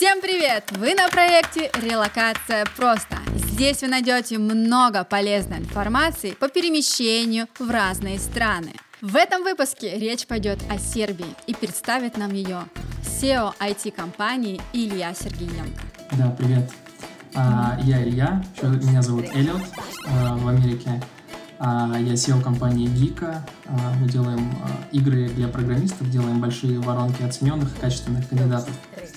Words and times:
Всем 0.00 0.22
привет! 0.22 0.64
Вы 0.78 0.94
на 0.94 1.10
проекте 1.10 1.70
«Релокация 1.74 2.64
просто». 2.74 3.18
Здесь 3.34 3.82
вы 3.82 3.88
найдете 3.88 4.38
много 4.38 5.04
полезной 5.04 5.58
информации 5.58 6.30
по 6.30 6.48
перемещению 6.48 7.48
в 7.58 7.68
разные 7.68 8.18
страны. 8.18 8.72
В 9.02 9.14
этом 9.14 9.42
выпуске 9.42 9.98
речь 9.98 10.26
пойдет 10.26 10.58
о 10.70 10.78
Сербии 10.78 11.26
и 11.46 11.54
представит 11.54 12.16
нам 12.16 12.32
ее 12.32 12.62
SEO 13.02 13.52
IT-компании 13.60 14.58
Илья 14.72 15.12
Сергеенко. 15.12 15.82
Да, 16.12 16.30
привет. 16.30 16.70
А, 17.34 17.78
я 17.82 18.02
Илья, 18.02 18.42
меня 18.62 19.02
зовут 19.02 19.26
Эллиот 19.34 19.60
а, 20.08 20.34
в 20.34 20.48
Америке. 20.48 20.98
А, 21.58 21.94
я 21.98 22.14
SEO 22.14 22.42
компании 22.42 22.86
Гика. 22.86 23.46
А, 23.70 23.94
мы 24.00 24.08
делаем 24.08 24.52
а, 24.64 24.68
игры 24.90 25.28
для 25.28 25.46
программистов, 25.46 26.10
делаем 26.10 26.40
большие 26.40 26.80
воронки 26.80 27.22
оцененных 27.22 27.76
и 27.76 27.80
качественных 27.80 28.28
кандидатов 28.28 28.74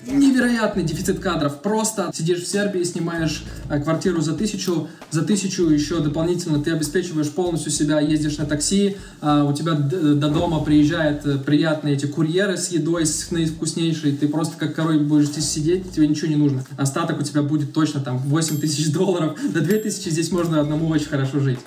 невероятный 0.07 0.83
дефицит 0.83 1.19
кадров. 1.19 1.61
Просто 1.61 2.11
сидишь 2.13 2.43
в 2.43 2.47
Сербии, 2.47 2.83
снимаешь 2.83 3.43
э, 3.69 3.81
квартиру 3.81 4.21
за 4.21 4.33
тысячу, 4.33 4.89
за 5.11 5.23
тысячу 5.23 5.69
еще 5.69 5.99
дополнительно 5.99 6.61
ты 6.61 6.71
обеспечиваешь 6.71 7.29
полностью 7.29 7.71
себя, 7.71 7.99
ездишь 7.99 8.37
на 8.37 8.45
такси, 8.45 8.97
а 9.21 9.45
у 9.45 9.53
тебя 9.53 9.73
до 9.73 10.29
дома 10.29 10.63
приезжают 10.63 11.25
э, 11.25 11.37
приятные 11.37 11.95
эти 11.95 12.05
курьеры 12.05 12.57
с 12.57 12.69
едой, 12.69 13.05
с 13.05 13.31
наивкуснейшей, 13.31 14.15
ты 14.15 14.27
просто 14.27 14.57
как 14.57 14.75
король 14.75 14.99
будешь 14.99 15.27
здесь 15.27 15.49
сидеть, 15.49 15.91
тебе 15.91 16.07
ничего 16.07 16.27
не 16.27 16.35
нужно. 16.35 16.63
Остаток 16.77 17.19
у 17.19 17.23
тебя 17.23 17.41
будет 17.41 17.73
точно 17.73 18.01
там 18.01 18.17
8 18.17 18.59
тысяч 18.59 18.91
долларов, 18.91 19.37
до 19.53 19.61
2 19.61 19.77
тысячи 19.79 20.09
здесь 20.09 20.31
можно 20.31 20.59
одному 20.59 20.87
очень 20.87 21.07
хорошо 21.07 21.39
жить. 21.39 21.59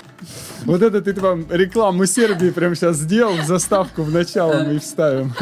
Вот 0.64 0.82
это 0.82 1.00
ты 1.00 1.12
вам 1.20 1.46
рекламу 1.50 2.06
Сербии 2.06 2.50
прямо 2.50 2.74
сейчас 2.76 2.98
сделал, 2.98 3.42
заставку 3.44 4.02
в 4.02 4.12
начало 4.12 4.62
мы 4.64 4.76
и 4.76 4.78
вставим. 4.78 5.34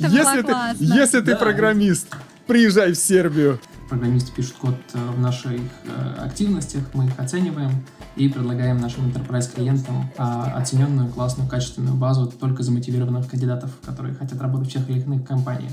Если 0.00 0.42
ты, 0.42 0.54
если 0.78 1.20
ты 1.20 1.36
программист, 1.36 2.08
приезжай 2.46 2.92
в 2.92 2.96
Сербию. 2.96 3.60
Программисты 3.88 4.32
пишут 4.32 4.54
код 4.60 4.74
э, 4.94 4.98
в 4.98 5.20
наших 5.20 5.52
э, 5.52 6.24
активностях, 6.24 6.82
мы 6.94 7.06
их 7.06 7.18
оцениваем 7.18 7.84
и 8.16 8.28
предлагаем 8.28 8.78
нашим 8.78 9.08
enterprise 9.08 9.52
клиентам 9.54 10.10
а, 10.16 10.52
оцененную, 10.56 11.08
классную, 11.08 11.48
качественную 11.48 11.96
базу 11.96 12.26
только 12.26 12.62
замотивированных 12.62 13.28
кандидатов, 13.28 13.70
которые 13.84 14.14
хотят 14.14 14.40
работать 14.40 14.68
в 14.68 14.72
тех 14.72 14.88
или 14.90 15.00
иных 15.00 15.26
компаниях. 15.26 15.72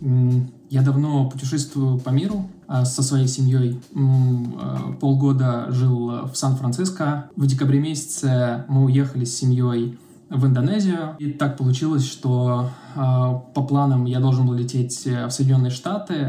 Я 0.00 0.82
давно 0.82 1.28
путешествую 1.28 1.98
по 1.98 2.10
миру 2.10 2.48
а, 2.66 2.84
со 2.84 3.02
своей 3.02 3.26
семьей. 3.26 3.80
А, 3.94 4.92
полгода 5.00 5.66
жил 5.70 6.26
в 6.26 6.34
Сан-Франциско. 6.34 7.30
В 7.36 7.46
декабре 7.46 7.80
месяце 7.80 8.64
мы 8.68 8.84
уехали 8.84 9.24
с 9.24 9.36
семьей 9.36 9.98
в 10.30 10.46
Индонезию. 10.46 11.16
И 11.18 11.30
так 11.30 11.56
получилось, 11.56 12.04
что 12.06 12.68
э, 12.94 12.98
по 12.98 13.62
планам 13.62 14.04
я 14.04 14.20
должен 14.20 14.46
был 14.46 14.52
лететь 14.52 15.06
в 15.06 15.30
Соединенные 15.30 15.70
Штаты, 15.70 16.14
э, 16.14 16.26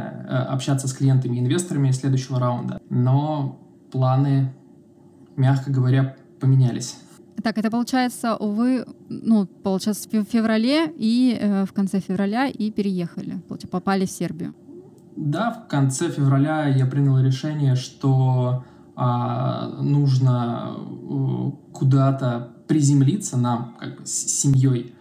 общаться 0.47 0.87
с 0.87 0.93
клиентами 0.93 1.35
и 1.35 1.39
инвесторами 1.41 1.91
следующего 1.91 2.39
раунда. 2.39 2.79
Но 2.89 3.59
планы, 3.91 4.53
мягко 5.35 5.69
говоря, 5.69 6.15
поменялись. 6.39 6.95
Так, 7.43 7.57
это 7.57 7.69
получается, 7.69 8.37
вы, 8.39 8.85
ну, 9.09 9.45
получается, 9.45 10.09
в 10.11 10.23
феврале 10.23 10.91
и 10.97 11.37
э, 11.39 11.65
в 11.65 11.73
конце 11.73 11.99
февраля 11.99 12.47
и 12.47 12.71
переехали, 12.71 13.41
попали 13.71 14.05
в 14.05 14.11
Сербию. 14.11 14.53
Да, 15.15 15.51
в 15.51 15.67
конце 15.67 16.09
февраля 16.09 16.67
я 16.67 16.85
принял 16.85 17.19
решение, 17.19 17.75
что 17.75 18.63
а, 18.95 19.67
нужно 19.81 20.75
э, 20.77 21.51
куда-то 21.73 22.49
приземлиться 22.67 23.37
нам, 23.37 23.75
как 23.79 23.99
бы, 23.99 24.05
с 24.05 24.11
семьей. 24.11 24.93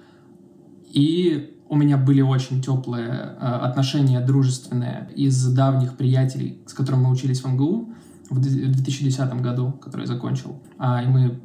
И 0.92 1.56
у 1.68 1.76
меня 1.76 1.96
были 1.96 2.20
очень 2.20 2.62
теплые 2.62 3.08
э, 3.08 3.36
отношения, 3.38 4.20
дружественные, 4.20 5.10
из 5.16 5.44
давних 5.52 5.96
приятелей, 5.96 6.62
с 6.66 6.74
которыми 6.74 7.02
мы 7.02 7.10
учились 7.10 7.42
в 7.42 7.48
МГУ 7.48 7.92
в 8.30 8.40
2010 8.40 9.40
году, 9.40 9.72
который 9.72 10.02
я 10.02 10.06
закончил. 10.06 10.60
А, 10.78 11.02
и 11.02 11.06
мы 11.06 11.40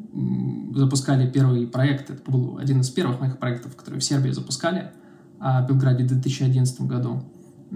запускали 0.75 1.29
первый 1.29 1.67
проект, 1.67 2.09
это 2.09 2.29
был 2.29 2.57
один 2.57 2.81
из 2.81 2.89
первых 2.89 3.19
моих 3.19 3.37
проектов, 3.37 3.75
которые 3.75 3.99
в 3.99 4.03
Сербии 4.03 4.31
запускали, 4.31 4.91
а, 5.39 5.63
в 5.63 5.67
Белграде 5.67 6.03
в 6.03 6.07
2011 6.07 6.81
году. 6.81 7.23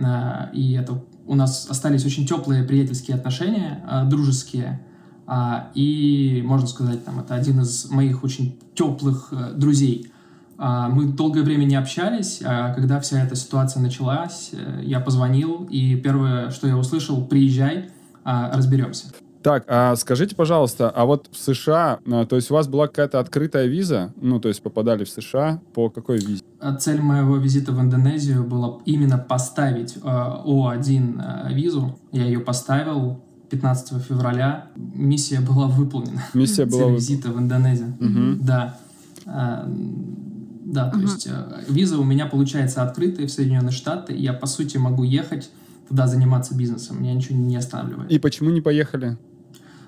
А, 0.02 0.50
и 0.54 0.74
это 0.74 1.04
у 1.26 1.36
нас 1.36 1.68
остались 1.70 2.06
очень 2.06 2.26
теплые 2.26 2.64
приятельские 2.64 3.18
отношения, 3.18 3.84
а, 3.88 4.06
дружеские, 4.06 4.82
а, 5.28 5.72
и, 5.76 6.42
можно 6.46 6.68
сказать, 6.68 7.04
там, 7.04 7.20
это 7.20 7.36
один 7.36 7.60
из 7.60 7.90
моих 7.92 8.24
очень 8.24 8.58
теплых 8.74 9.28
э, 9.32 9.54
друзей. 9.56 10.10
А, 10.58 10.88
мы 10.88 11.06
долгое 11.06 11.44
время 11.44 11.66
не 11.66 11.76
общались, 11.76 12.42
а 12.44 12.74
когда 12.74 13.02
вся 13.02 13.22
эта 13.22 13.36
ситуация 13.36 13.82
началась, 13.82 14.52
э, 14.54 14.82
я 14.86 15.02
позвонил, 15.02 15.68
и 15.70 15.98
первое, 15.98 16.50
что 16.50 16.66
я 16.68 16.78
услышал, 16.78 17.26
приезжай, 17.26 17.90
а, 18.30 18.52
разберемся. 18.52 19.06
Так, 19.42 19.64
а 19.70 19.96
скажите, 19.96 20.36
пожалуйста, 20.36 20.90
а 20.90 21.06
вот 21.06 21.30
в 21.32 21.38
США, 21.38 22.00
а, 22.06 22.26
то 22.26 22.36
есть 22.36 22.52
у 22.52 22.56
вас 22.56 22.68
была 22.68 22.88
какая-то 22.88 23.22
открытая 23.22 23.68
виза, 23.68 24.14
ну, 24.20 24.42
то 24.42 24.50
есть 24.50 24.62
попадали 24.62 25.06
в 25.06 25.10
США, 25.10 25.62
по 25.74 25.90
какой 25.90 26.18
визе? 26.18 26.44
Цель 26.82 27.00
моего 27.00 27.38
визита 27.38 27.72
в 27.72 27.80
Индонезию 27.80 28.44
была 28.44 28.80
именно 28.84 29.18
поставить 29.18 29.96
э, 29.96 30.00
О1 30.02 31.54
визу. 31.54 31.98
Я 32.12 32.26
ее 32.26 32.42
поставил 32.42 33.24
15 33.50 34.04
февраля. 34.04 34.68
Миссия 34.76 35.40
была 35.40 35.68
выполнена. 35.68 36.24
Миссия 36.34 36.66
была 36.66 36.80
выполнена. 36.80 36.98
визита 36.98 37.30
в 37.30 37.40
Индонезию. 37.40 37.96
Угу. 38.02 38.44
Да. 38.44 38.78
Да, 39.26 40.90
то 40.90 40.98
uh 40.98 41.02
есть 41.02 41.30
виза 41.70 41.98
у 41.98 42.04
меня 42.04 42.26
получается 42.26 42.84
открытая 42.84 43.26
в 43.26 43.32
Соединенные 43.32 43.72
Штаты. 43.72 44.14
Я, 44.14 44.34
по 44.34 44.48
сути, 44.48 44.76
могу 44.76 45.04
ехать 45.04 45.50
туда 45.88 46.08
заниматься 46.08 46.56
бизнесом. 46.56 47.02
Меня 47.02 47.14
ничего 47.14 47.38
не 47.38 47.56
останавливает. 47.56 48.12
И 48.12 48.20
почему 48.20 48.50
не 48.50 48.62
поехали? 48.62 49.18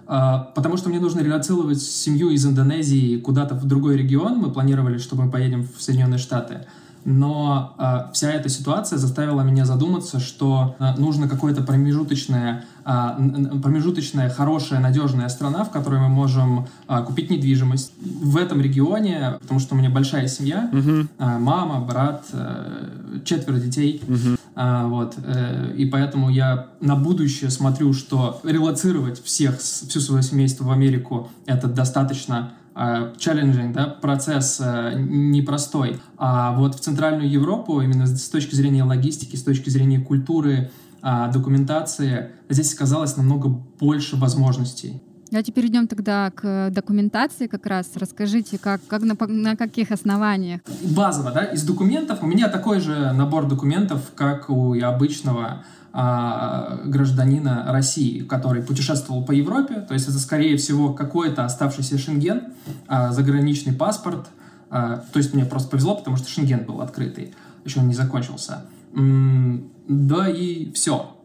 А, 0.08 0.52
потому 0.56 0.78
что 0.78 0.90
мне 0.90 1.00
нужно 1.00 1.20
релацировать 1.20 1.82
семью 1.82 2.30
из 2.30 2.46
Индонезии 2.46 3.18
куда-то 3.18 3.56
в 3.56 3.66
другой 3.66 3.98
регион. 3.98 4.38
Мы 4.38 4.52
планировали, 4.52 4.98
что 4.98 5.16
мы 5.16 5.30
поедем 5.30 5.68
в 5.68 5.82
Соединенные 5.82 6.18
Штаты. 6.18 6.66
Но 7.06 7.76
э, 7.78 8.12
вся 8.14 8.32
эта 8.32 8.50
ситуация 8.50 8.98
заставила 8.98 9.42
меня 9.42 9.66
задуматься, 9.66 10.20
что 10.20 10.76
э, 10.80 10.96
нужно 10.98 11.30
какое-то 11.30 11.64
промежуточное, 11.64 12.66
э, 12.86 13.60
промежуточная, 13.64 14.30
хорошая, 14.30 14.80
надежная 14.80 15.30
страна, 15.30 15.64
в 15.64 15.72
которой 15.72 16.00
мы 16.00 16.10
можем 16.10 16.68
э, 16.88 17.04
купить 17.06 17.30
недвижимость 17.30 17.94
в 18.02 18.36
этом 18.36 18.62
регионе, 18.62 19.38
потому 19.42 19.60
что 19.60 19.76
у 19.76 19.78
меня 19.78 19.90
большая 19.90 20.28
семья, 20.28 20.70
uh-huh. 20.74 21.08
э, 21.18 21.38
мама, 21.40 21.80
брат, 21.80 22.26
э, 22.34 23.20
четверо 23.24 23.58
детей, 23.58 24.02
uh-huh. 24.06 24.39
Э, 24.60 24.86
вот, 24.88 25.16
э, 25.18 25.74
и 25.78 25.86
поэтому 25.86 26.30
я 26.30 26.70
на 26.82 26.96
будущее 26.96 27.50
смотрю, 27.50 27.94
что 27.94 28.40
релацировать 28.44 29.24
всех, 29.24 29.60
всю 29.60 30.00
свое 30.00 30.22
семейство 30.22 30.66
в 30.66 30.72
Америку 30.72 31.30
это 31.46 31.68
достаточно 31.68 32.54
challenging, 32.76 33.74
да, 33.74 33.88
процесс 33.88 34.62
э, 34.62 34.94
непростой. 34.98 36.00
А 36.18 36.54
вот 36.54 36.76
в 36.76 36.80
Центральную 36.80 37.30
Европу, 37.30 37.82
именно 37.82 38.08
с 38.08 38.30
точки 38.30 38.56
зрения 38.56 38.84
логистики, 38.84 39.36
с 39.36 39.44
точки 39.44 39.70
зрения 39.70 40.00
культуры, 40.00 40.72
а, 41.02 41.30
документации, 41.30 42.32
здесь 42.50 42.74
оказалось 42.74 43.16
намного 43.16 43.48
больше 43.48 44.18
возможностей. 44.18 45.02
Давайте 45.32 45.52
перейдем 45.52 45.88
тогда 45.88 46.32
к 46.32 46.72
документации 46.72 47.46
как 47.46 47.68
раз. 47.68 47.92
Расскажите, 47.96 48.58
как, 48.58 48.82
как 48.88 49.04
на, 49.04 49.16
на 49.28 49.56
каких 49.56 49.92
основаниях? 49.92 50.62
Базово, 50.82 51.32
да, 51.32 51.44
из 51.44 51.64
документов. 51.64 52.24
У 52.24 52.26
меня 52.26 52.50
такой 52.50 52.80
же 52.80 53.12
набор 53.12 53.48
документов, 53.48 54.12
как 54.16 54.50
у 54.50 54.74
обычного 54.82 55.64
а, 55.92 56.82
гражданина 56.86 57.66
России, 57.70 58.22
который 58.22 58.62
путешествовал 58.62 59.24
по 59.24 59.32
Европе, 59.32 59.82
то 59.82 59.94
есть 59.96 60.08
это, 60.08 60.20
скорее 60.20 60.56
всего, 60.58 60.94
какой-то 60.94 61.46
оставшийся 61.46 61.98
шенген, 61.98 62.54
а, 62.88 63.12
заграничный 63.12 63.74
паспорт, 63.74 64.28
а, 64.70 65.04
то 65.12 65.18
есть 65.18 65.34
мне 65.34 65.46
просто 65.46 65.70
повезло, 65.70 65.96
потому 65.96 66.18
что 66.18 66.30
шенген 66.30 66.64
был 66.66 66.82
открытый, 66.82 67.34
еще 67.66 67.80
он 67.80 67.88
не 67.88 67.96
закончился. 67.96 68.66
Да 68.94 70.30
и 70.30 70.72
все. 70.74 71.16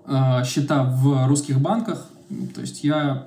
Счета 0.45 0.85
в 0.85 1.27
русских 1.29 1.61
банках, 1.61 2.07
то 2.55 2.61
есть 2.61 2.85
я 2.85 3.27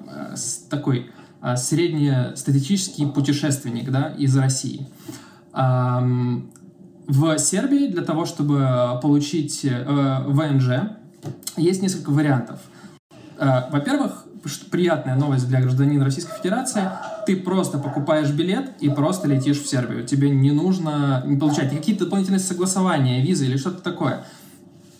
такой 0.70 1.12
среднестатистический 1.56 3.06
путешественник 3.06 3.92
да, 3.92 4.10
из 4.18 4.36
России. 4.36 4.88
В 7.08 7.38
Сербии 7.38 7.88
для 7.88 8.02
того, 8.02 8.26
чтобы 8.26 9.00
получить 9.02 9.64
э, 9.64 10.24
ВНЖ, 10.28 10.92
есть 11.56 11.82
несколько 11.82 12.10
вариантов. 12.10 12.60
Э, 13.40 13.72
во-первых, 13.72 14.26
приятная 14.72 15.16
новость 15.16 15.48
для 15.48 15.62
гражданина 15.62 16.04
Российской 16.04 16.38
Федерации, 16.38 16.84
ты 17.26 17.38
просто 17.38 17.78
покупаешь 17.78 18.30
билет 18.32 18.72
и 18.82 18.90
просто 18.90 19.28
летишь 19.28 19.62
в 19.62 19.68
Сербию. 19.68 20.06
Тебе 20.06 20.30
не 20.30 20.52
нужно 20.52 21.26
получать 21.40 21.70
какие-то 21.70 22.04
дополнительные 22.06 22.40
согласования, 22.40 23.22
визы 23.22 23.46
или 23.46 23.56
что-то 23.56 23.82
такое. 23.82 24.26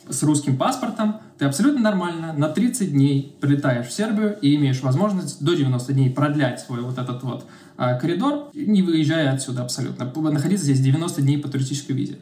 С 0.10 0.24
русским 0.24 0.58
паспортом 0.58 1.18
ты 1.38 1.46
абсолютно 1.46 1.82
нормально 1.82 2.34
на 2.34 2.50
30 2.50 2.92
дней 2.92 3.36
прилетаешь 3.40 3.88
в 3.88 3.92
Сербию 3.92 4.38
и 4.42 4.56
имеешь 4.56 4.82
возможность 4.82 5.44
до 5.44 5.56
90 5.56 5.94
дней 5.94 6.10
продлять 6.10 6.62
свой 6.62 6.82
вот 6.82 6.98
этот 6.98 7.24
вот 7.24 7.46
а, 7.78 7.96
коридор, 7.96 8.50
не 8.54 8.82
выезжая 8.82 9.34
отсюда 9.34 9.64
абсолютно. 9.64 10.06
Находиться 10.32 10.66
здесь 10.66 10.80
90 10.80 11.22
дней 11.22 11.38
по 11.38 11.50
туристической 11.50 11.96
визе. 11.96 12.18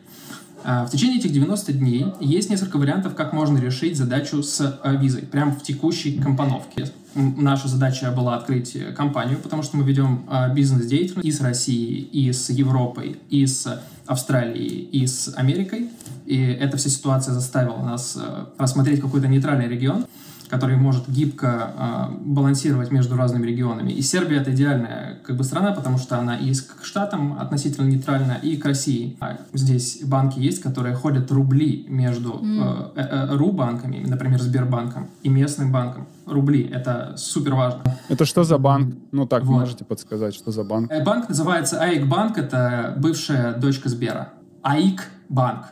В 0.65 0.89
течение 0.91 1.19
этих 1.19 1.31
90 1.31 1.73
дней 1.73 2.07
есть 2.19 2.49
несколько 2.49 2.77
вариантов, 2.77 3.13
как 3.13 3.33
можно 3.33 3.59
решить 3.59 3.95
задачу 3.95 4.41
с 4.41 4.79
визой, 4.99 5.21
прямо 5.21 5.51
в 5.51 5.61
текущей 5.61 6.17
компоновке. 6.17 6.87
Наша 7.13 7.67
задача 7.67 8.11
была 8.11 8.35
открыть 8.35 8.75
компанию, 8.95 9.37
потому 9.37 9.61
что 9.61 9.77
мы 9.77 9.83
ведем 9.83 10.27
бизнес-деятельность 10.55 11.27
и 11.27 11.31
с 11.31 11.39
Россией, 11.39 12.01
и 12.01 12.33
с 12.33 12.49
Европой, 12.49 13.17
и 13.29 13.45
с 13.45 13.79
Австралией, 14.07 14.89
и 14.91 15.05
с 15.05 15.31
Америкой. 15.35 15.91
И 16.25 16.41
эта 16.41 16.77
вся 16.77 16.89
ситуация 16.89 17.33
заставила 17.33 17.81
нас 17.81 18.17
рассмотреть 18.57 19.01
какой-то 19.01 19.27
нейтральный 19.27 19.67
регион 19.67 20.05
который 20.49 20.77
может 20.77 21.09
гибко 21.09 21.71
э, 21.75 22.15
балансировать 22.21 22.91
между 22.91 23.15
разными 23.17 23.47
регионами. 23.47 23.91
И 23.91 24.01
Сербия 24.01 24.37
это 24.37 24.53
идеальная 24.53 25.19
как 25.23 25.37
бы 25.37 25.43
страна, 25.43 25.71
потому 25.71 25.97
что 25.97 26.17
она 26.17 26.37
и 26.37 26.53
к 26.53 26.83
штатам 26.83 27.37
относительно 27.39 27.87
нейтральна, 27.87 28.33
и 28.41 28.57
к 28.57 28.65
России. 28.65 29.17
А 29.19 29.37
здесь 29.53 30.01
банки 30.03 30.39
есть, 30.39 30.61
которые 30.61 30.95
ходят 30.95 31.31
рубли 31.31 31.85
между 31.89 32.33
mm. 32.33 32.93
э, 32.95 33.01
э, 33.01 33.35
ру-банками, 33.35 34.03
например, 34.05 34.41
Сбербанком 34.41 35.09
и 35.23 35.29
местным 35.29 35.71
банком. 35.71 36.07
Рубли— 36.25 36.63
это 36.73 37.13
супер 37.17 37.55
важно. 37.55 37.81
Это 38.09 38.25
что 38.25 38.43
за 38.43 38.57
банк? 38.57 38.95
Ну 39.11 39.25
так, 39.25 39.43
вот. 39.43 39.59
можете 39.59 39.85
подсказать, 39.85 40.35
что 40.35 40.51
за 40.51 40.63
банк? 40.63 40.91
Э, 40.91 41.03
банк 41.03 41.29
называется 41.29 41.79
АИК 41.81 42.07
Банк, 42.07 42.37
это 42.37 42.93
бывшая 42.97 43.53
дочка 43.53 43.89
Сбера. 43.89 44.29
АИК 44.61 45.03
Банк. 45.29 45.65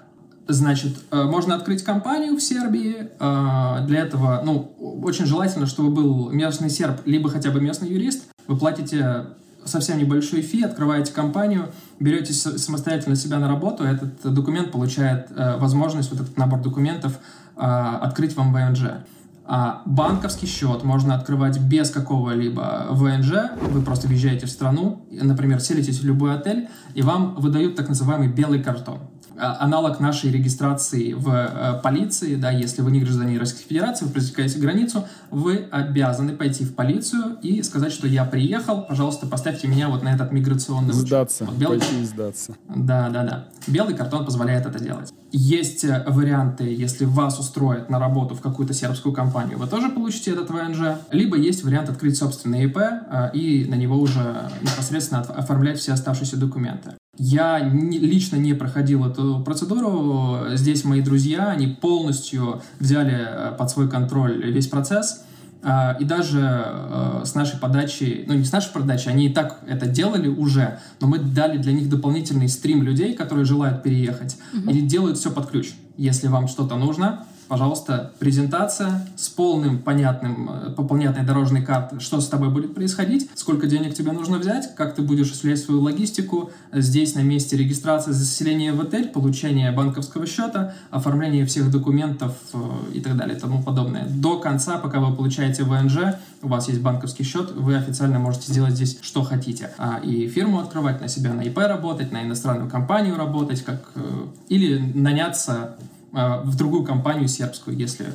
Значит, 0.48 0.98
э, 1.12 1.24
можно 1.24 1.56
открыть 1.56 1.84
компанию 1.84 2.36
в 2.36 2.42
Сербии. 2.42 3.10
Э, 3.20 3.86
для 3.86 4.02
этого, 4.02 4.42
ну, 4.44 4.74
очень 5.02 5.26
желательно, 5.26 5.68
чтобы 5.68 5.90
был 5.90 6.30
местный 6.32 6.70
серб, 6.70 7.02
либо 7.06 7.30
хотя 7.30 7.50
бы 7.50 7.62
местный 7.62 7.90
юрист. 7.90 8.26
Вы 8.48 8.58
платите 8.58 9.28
совсем 9.64 9.98
небольшой 9.98 10.42
фи, 10.42 10.64
открываете 10.64 11.14
компанию, 11.14 11.70
берете 12.00 12.34
самостоятельно 12.34 13.16
себя 13.16 13.40
на 13.40 13.48
работу, 13.48 13.86
этот 13.86 14.34
документ 14.34 14.72
получает 14.72 15.28
э, 15.32 15.58
возможность, 15.58 16.12
вот 16.12 16.20
этот 16.20 16.38
набор 16.38 16.62
документов, 16.62 17.20
открыть 17.56 18.36
вам 18.36 18.52
ВНЖ. 18.52 19.06
А 19.46 19.84
банковский 19.86 20.48
счет 20.48 20.84
можно 20.84 21.14
открывать 21.14 21.60
без 21.60 21.92
какого-либо 21.92 22.88
ВНЖ. 22.90 23.52
Вы 23.70 23.84
просто 23.84 24.08
въезжаете 24.08 24.48
в 24.48 24.50
страну, 24.50 25.06
например, 25.12 25.60
селитесь 25.60 26.00
в 26.00 26.04
любой 26.04 26.34
отель, 26.34 26.68
и 26.96 27.04
вам 27.04 27.36
выдают 27.36 27.76
так 27.76 27.90
называемый 27.90 28.28
белый 28.28 28.64
картон. 28.64 29.00
А, 29.38 29.58
аналог 29.62 30.00
нашей 30.00 30.32
регистрации 30.32 31.14
в 31.14 31.28
э, 31.30 31.80
полиции, 31.82 32.36
да, 32.36 32.52
если 32.52 32.82
вы 32.82 32.92
не 32.92 33.00
гражданин 33.00 33.40
Российской 33.40 33.68
Федерации, 33.68 34.06
вы 34.06 34.12
пересекаете 34.12 34.60
границу, 34.60 35.06
вы 35.32 35.68
обязаны 35.72 36.34
пойти 36.34 36.64
в 36.64 36.76
полицию 36.76 37.38
и 37.42 37.64
сказать, 37.64 37.92
что 37.92 38.08
я 38.08 38.26
приехал, 38.26 38.84
пожалуйста, 38.84 39.26
поставьте 39.26 39.68
меня 39.68 39.90
вот 39.90 40.04
на 40.04 40.14
этот 40.14 40.32
миграционный 40.32 40.94
Сдаться, 40.94 41.46
вот 41.46 41.56
белый... 41.56 41.80
пойти 41.80 42.06
сдаться. 42.06 42.56
Да, 42.68 43.10
да, 43.10 43.24
да. 43.24 43.46
Белый 43.66 43.96
картон 43.96 44.26
позволяет 44.26 44.68
это 44.68 44.80
делать. 44.80 45.12
Есть 45.32 45.84
э, 45.84 46.04
варианты, 46.08 46.66
если 46.66 47.06
вас 47.06 47.40
устроят 47.40 47.90
на 47.90 47.98
работу 47.98 48.36
в 48.36 48.42
какую-то 48.42 48.74
сербскую 48.74 49.14
компанию, 49.14 49.58
вы 49.58 49.66
тоже 49.66 49.90
получите 49.90 50.32
этот 50.32 50.52
ВНЖ. 50.52 51.00
Либо 51.12 51.38
есть 51.38 51.64
вариант 51.64 51.90
открыть 51.90 52.18
собственный 52.18 52.66
ИП 52.66 52.78
э, 52.78 53.32
и 53.34 53.66
на 53.66 53.76
него 53.76 53.98
уже 53.98 54.50
непосредственно 54.62 55.22
оформлять 55.22 55.80
все 55.80 55.94
оставшиеся 55.94 56.38
документы. 56.38 56.94
Я 57.18 57.60
не, 57.60 58.00
лично 58.00 58.38
не 58.38 58.54
проходил 58.56 59.06
эту 59.06 59.42
процедуру. 59.46 60.56
Здесь 60.56 60.84
мои 60.84 61.02
друзья, 61.02 61.50
они 61.50 61.68
полностью 61.68 62.64
взяли 62.80 63.16
э, 63.16 63.56
под 63.56 63.70
свой 63.70 63.88
контроль 63.88 64.52
весь 64.52 64.68
процесс. 64.68 65.24
А, 65.62 65.96
и 66.00 66.04
даже 66.06 66.42
э, 66.42 67.22
с 67.24 67.36
нашей 67.36 67.60
подачей, 67.60 68.26
ну 68.28 68.34
не 68.34 68.44
с 68.44 68.52
нашей 68.52 68.74
подачей, 68.74 69.12
они 69.12 69.28
и 69.28 69.34
так 69.34 69.60
это 69.68 69.86
делали 69.86 70.28
уже, 70.28 70.80
но 71.00 71.08
мы 71.08 71.20
дали 71.20 71.58
для 71.58 71.72
них 71.72 71.88
дополнительный 71.88 72.50
стрим 72.50 72.84
людей, 72.84 73.14
которые 73.14 73.46
желают 73.46 73.84
переехать, 73.84 74.36
угу. 74.52 74.72
и 74.72 74.82
делают 74.82 75.18
все 75.18 75.32
под 75.32 75.52
ключ. 75.52 75.74
Если 75.96 76.28
вам 76.28 76.48
что-то 76.48 76.76
нужно, 76.76 77.26
пожалуйста, 77.48 78.12
презентация 78.20 79.08
с 79.16 79.30
полным, 79.30 79.80
понятным, 79.80 80.50
э, 80.50 80.70
по 80.72 80.84
понятной 80.84 81.26
дорожной 81.26 81.62
картой, 81.62 82.00
что 82.00 82.20
с 82.22 82.28
тобой 82.28 82.50
будет 82.50 82.74
происходить, 82.74 83.30
сколько 83.36 83.68
денег 83.68 83.94
тебе 83.94 84.12
нужно 84.12 84.38
взять, 84.38 84.76
как 84.76 84.96
ты 84.96 85.02
будешь 85.02 85.28
осуществлять 85.28 85.60
свою 85.60 85.82
логистику, 85.82 86.52
здесь 86.72 87.16
на 87.16 87.22
месте 87.22 87.58
регистрации 87.58 88.12
заселения 88.12 88.74
в 88.74 88.82
отель, 88.82 89.10
получение 89.10 89.72
банковского 89.72 90.26
счета, 90.26 90.76
оформление 90.90 91.46
всех 91.46 91.72
документов 91.72 92.34
э, 92.54 92.58
и 92.94 93.02
так 93.02 93.16
далее 93.18 93.38
и 93.38 93.40
тому 93.40 93.62
подобное. 93.62 94.08
До 94.08 94.40
конца, 94.40 94.78
пока 94.78 95.00
вы 95.00 95.16
получаете 95.16 95.64
ВНЖ, 95.64 96.16
у 96.42 96.48
вас 96.48 96.68
есть 96.68 96.82
банковский 96.82 97.24
счет, 97.24 97.52
вы 97.52 97.76
официально 97.76 98.20
можете 98.20 98.52
сделать 98.52 98.74
здесь 98.74 98.98
что 99.02 99.24
хотите. 99.24 99.72
А, 99.78 100.00
и 100.04 100.28
фирму 100.28 100.60
открывать, 100.60 101.02
на 101.02 101.08
себя 101.08 101.34
на 101.34 101.42
ИП 101.42 101.58
работать, 101.58 102.12
на 102.12 102.24
иностранную 102.24 102.70
компанию 102.70 103.18
работать, 103.18 103.64
как, 103.64 103.90
э, 103.96 104.26
или 104.50 104.78
наняться 104.94 105.76
а, 106.14 106.42
в 106.42 106.56
другую 106.56 106.84
компанию 106.84 107.28
сербскую, 107.28 107.76
если 107.76 108.06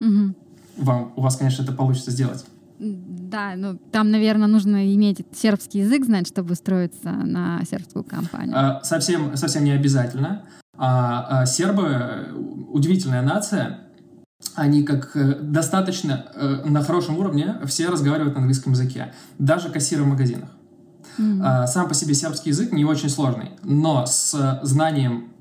угу. 0.00 0.34
вам, 0.76 1.12
у 1.16 1.20
вас, 1.20 1.36
конечно, 1.36 1.62
это 1.62 1.72
получится 1.72 2.12
сделать. 2.12 2.44
Да, 2.78 3.54
ну 3.56 3.78
там, 3.92 4.10
наверное, 4.10 4.48
нужно 4.48 4.92
иметь 4.94 5.24
сербский 5.32 5.80
язык 5.80 6.04
знать, 6.04 6.28
чтобы 6.28 6.52
устроиться 6.52 7.10
на 7.10 7.60
сербскую 7.68 8.04
компанию. 8.04 8.56
А, 8.56 8.84
совсем, 8.84 9.36
совсем 9.36 9.64
не 9.64 9.72
обязательно. 9.72 10.42
А, 10.76 11.42
а 11.42 11.46
сербы 11.46 12.28
удивительная 12.70 13.22
нация. 13.22 13.80
Они 14.56 14.82
как 14.84 15.16
э, 15.16 15.40
достаточно 15.40 16.26
э, 16.34 16.64
на 16.66 16.82
хорошем 16.82 17.18
уровне 17.18 17.56
все 17.64 17.88
разговаривают 17.88 18.34
на 18.34 18.40
английском 18.40 18.72
языке, 18.72 19.12
даже 19.38 19.70
кассиры 19.70 20.04
в 20.04 20.06
магазинах. 20.06 20.50
Mm-hmm. 21.18 21.66
Сам 21.66 21.88
по 21.88 21.94
себе 21.94 22.14
сербский 22.14 22.50
язык 22.50 22.70
не 22.72 22.84
очень 22.84 23.08
сложный, 23.08 23.52
но 23.62 24.04
с 24.04 24.60
знанием 24.62 25.33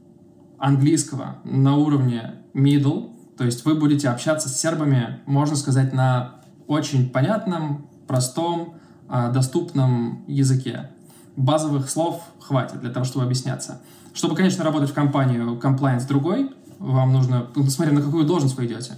английского 0.63 1.39
на 1.44 1.75
уровне 1.75 2.36
middle, 2.54 3.12
то 3.38 3.44
есть 3.44 3.65
вы 3.65 3.75
будете 3.75 4.07
общаться 4.07 4.48
с 4.48 4.57
сербами, 4.57 5.19
можно 5.25 5.57
сказать, 5.57 5.92
на 5.92 6.36
очень 6.68 7.10
понятном, 7.10 7.89
простом, 8.07 8.75
а, 9.10 9.30
доступном 9.30 10.24
языке. 10.25 10.89
Базовых 11.36 11.89
слов 11.89 12.21
хватит 12.39 12.80
для 12.80 12.92
того, 12.92 13.04
чтобы 13.04 13.25
объясняться. 13.25 13.81
Чтобы, 14.13 14.36
конечно, 14.36 14.63
работать 14.63 14.92
в 14.92 14.94
компанию 14.94 15.60
compliance 15.62 16.07
другой, 16.07 16.51
вам 16.80 17.12
нужно, 17.12 17.48
ну, 17.56 17.66
смотря 17.66 17.94
на 17.94 18.01
какую 18.01 18.25
должность 18.25 18.56
вы 18.56 18.66
идете. 18.66 18.98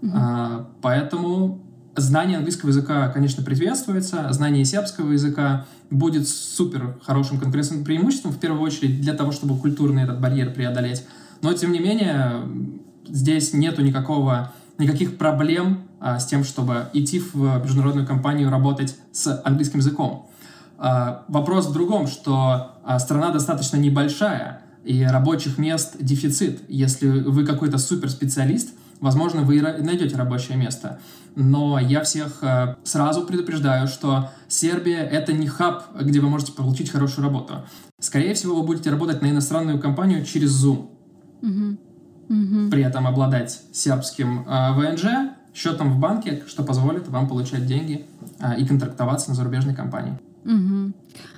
Mm-hmm. 0.00 0.66
Поэтому 0.80 1.60
знание 1.96 2.38
английского 2.38 2.70
языка, 2.70 3.08
конечно, 3.08 3.42
приветствуется, 3.42 4.32
знание 4.32 4.64
сербского 4.64 5.12
языка 5.12 5.66
будет 5.90 6.28
супер 6.28 6.98
хорошим 7.02 7.38
конкурентным 7.38 7.84
преимуществом, 7.84 8.32
в 8.32 8.38
первую 8.38 8.62
очередь 8.62 9.00
для 9.00 9.12
того, 9.14 9.32
чтобы 9.32 9.58
культурный 9.58 10.04
этот 10.04 10.20
барьер 10.20 10.52
преодолеть. 10.52 11.04
Но, 11.42 11.52
тем 11.52 11.72
не 11.72 11.80
менее, 11.80 12.42
здесь 13.06 13.52
нету 13.52 13.82
никакого, 13.82 14.52
никаких 14.78 15.18
проблем 15.18 15.82
а, 16.00 16.18
с 16.18 16.26
тем, 16.26 16.44
чтобы 16.44 16.88
идти 16.92 17.20
в 17.20 17.62
международную 17.62 18.06
компанию 18.06 18.50
работать 18.50 18.96
с 19.12 19.42
английским 19.44 19.80
языком. 19.80 20.30
А, 20.78 21.24
вопрос 21.28 21.66
в 21.66 21.72
другом, 21.72 22.06
что 22.06 22.72
а, 22.84 22.98
страна 22.98 23.30
достаточно 23.30 23.76
небольшая, 23.76 24.62
и 24.84 25.04
рабочих 25.04 25.58
мест 25.58 25.96
дефицит. 26.00 26.62
Если 26.68 27.08
вы 27.08 27.46
какой-то 27.46 27.78
суперспециалист, 27.78 28.70
возможно, 29.00 29.42
вы 29.42 29.60
найдете 29.60 30.16
рабочее 30.16 30.56
место. 30.56 31.00
Но 31.34 31.78
я 31.78 32.02
всех 32.02 32.42
э, 32.42 32.76
сразу 32.84 33.26
предупреждаю, 33.26 33.88
что 33.88 34.30
Сербия— 34.48 34.98
это 35.12 35.32
не 35.32 35.46
хаб, 35.46 35.84
где 36.00 36.20
вы 36.20 36.28
можете 36.28 36.52
получить 36.52 36.90
хорошую 36.90 37.24
работу. 37.24 37.64
Скорее 37.98 38.34
всего, 38.34 38.56
вы 38.56 38.66
будете 38.66 38.90
работать 38.90 39.22
на 39.22 39.30
иностранную 39.30 39.80
компанию 39.80 40.24
через 40.24 40.52
Zoom. 40.64 40.88
Угу. 41.42 41.78
Угу. 42.28 42.70
При 42.70 42.82
этом 42.82 43.06
обладать 43.06 43.60
сербским 43.72 44.46
э, 44.46 44.72
ВНЖ, 44.74 45.32
счетом 45.54 45.92
в 45.92 45.98
банке, 45.98 46.42
что 46.46 46.62
позволит 46.62 47.08
вам 47.08 47.28
получать 47.28 47.66
деньги 47.66 48.06
э, 48.38 48.58
и 48.58 48.66
контрактоваться 48.66 49.30
на 49.30 49.34
зарубежной 49.34 49.74
компании. 49.74 50.18
Угу. 50.44 50.92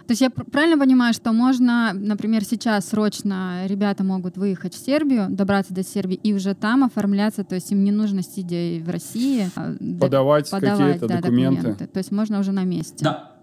То 0.06 0.10
есть 0.10 0.20
я 0.20 0.30
правильно 0.30 0.78
понимаю, 0.78 1.14
что 1.14 1.32
можно, 1.32 1.92
например, 1.94 2.44
сейчас 2.44 2.88
срочно 2.88 3.66
ребята 3.66 4.04
могут 4.04 4.36
выехать 4.36 4.74
в 4.74 4.84
Сербию, 4.84 5.26
добраться 5.30 5.74
до 5.74 5.82
Сербии 5.82 6.14
и 6.14 6.32
уже 6.34 6.54
там 6.54 6.84
оформляться, 6.84 7.44
то 7.44 7.54
есть 7.54 7.70
им 7.72 7.84
не 7.84 7.90
нужно 7.90 8.22
сидя 8.22 8.82
в 8.84 8.90
России 8.90 9.50
а, 9.56 9.74
подавать, 10.00 10.50
подавать 10.50 10.78
какие-то 10.78 11.08
да, 11.08 11.16
документы. 11.16 11.56
документы. 11.56 11.86
То 11.86 11.98
есть 11.98 12.12
можно 12.12 12.38
уже 12.38 12.52
на 12.52 12.64
месте. 12.64 13.04
Да, 13.04 13.34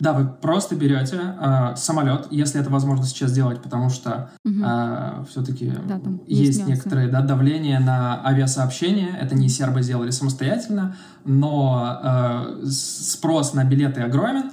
да, 0.00 0.12
вы 0.12 0.26
просто 0.26 0.74
берете 0.74 1.18
э, 1.40 1.76
самолет, 1.76 2.26
если 2.30 2.60
это 2.60 2.68
возможно 2.68 3.06
сейчас 3.06 3.30
сделать, 3.30 3.62
потому 3.62 3.90
что 3.90 4.30
угу. 4.44 4.60
э, 4.64 5.24
все-таки 5.30 5.72
да, 5.86 6.00
есть, 6.26 6.58
есть 6.58 6.66
некоторое 6.66 7.08
да, 7.08 7.22
давление 7.22 7.78
на 7.78 8.20
авиасообщение. 8.26 9.16
Это 9.20 9.36
не 9.36 9.48
сербы 9.48 9.82
сделали 9.82 10.10
самостоятельно, 10.10 10.96
но 11.24 12.00
э, 12.02 12.66
спрос 12.66 13.54
на 13.54 13.64
билеты 13.64 14.00
огромен. 14.00 14.50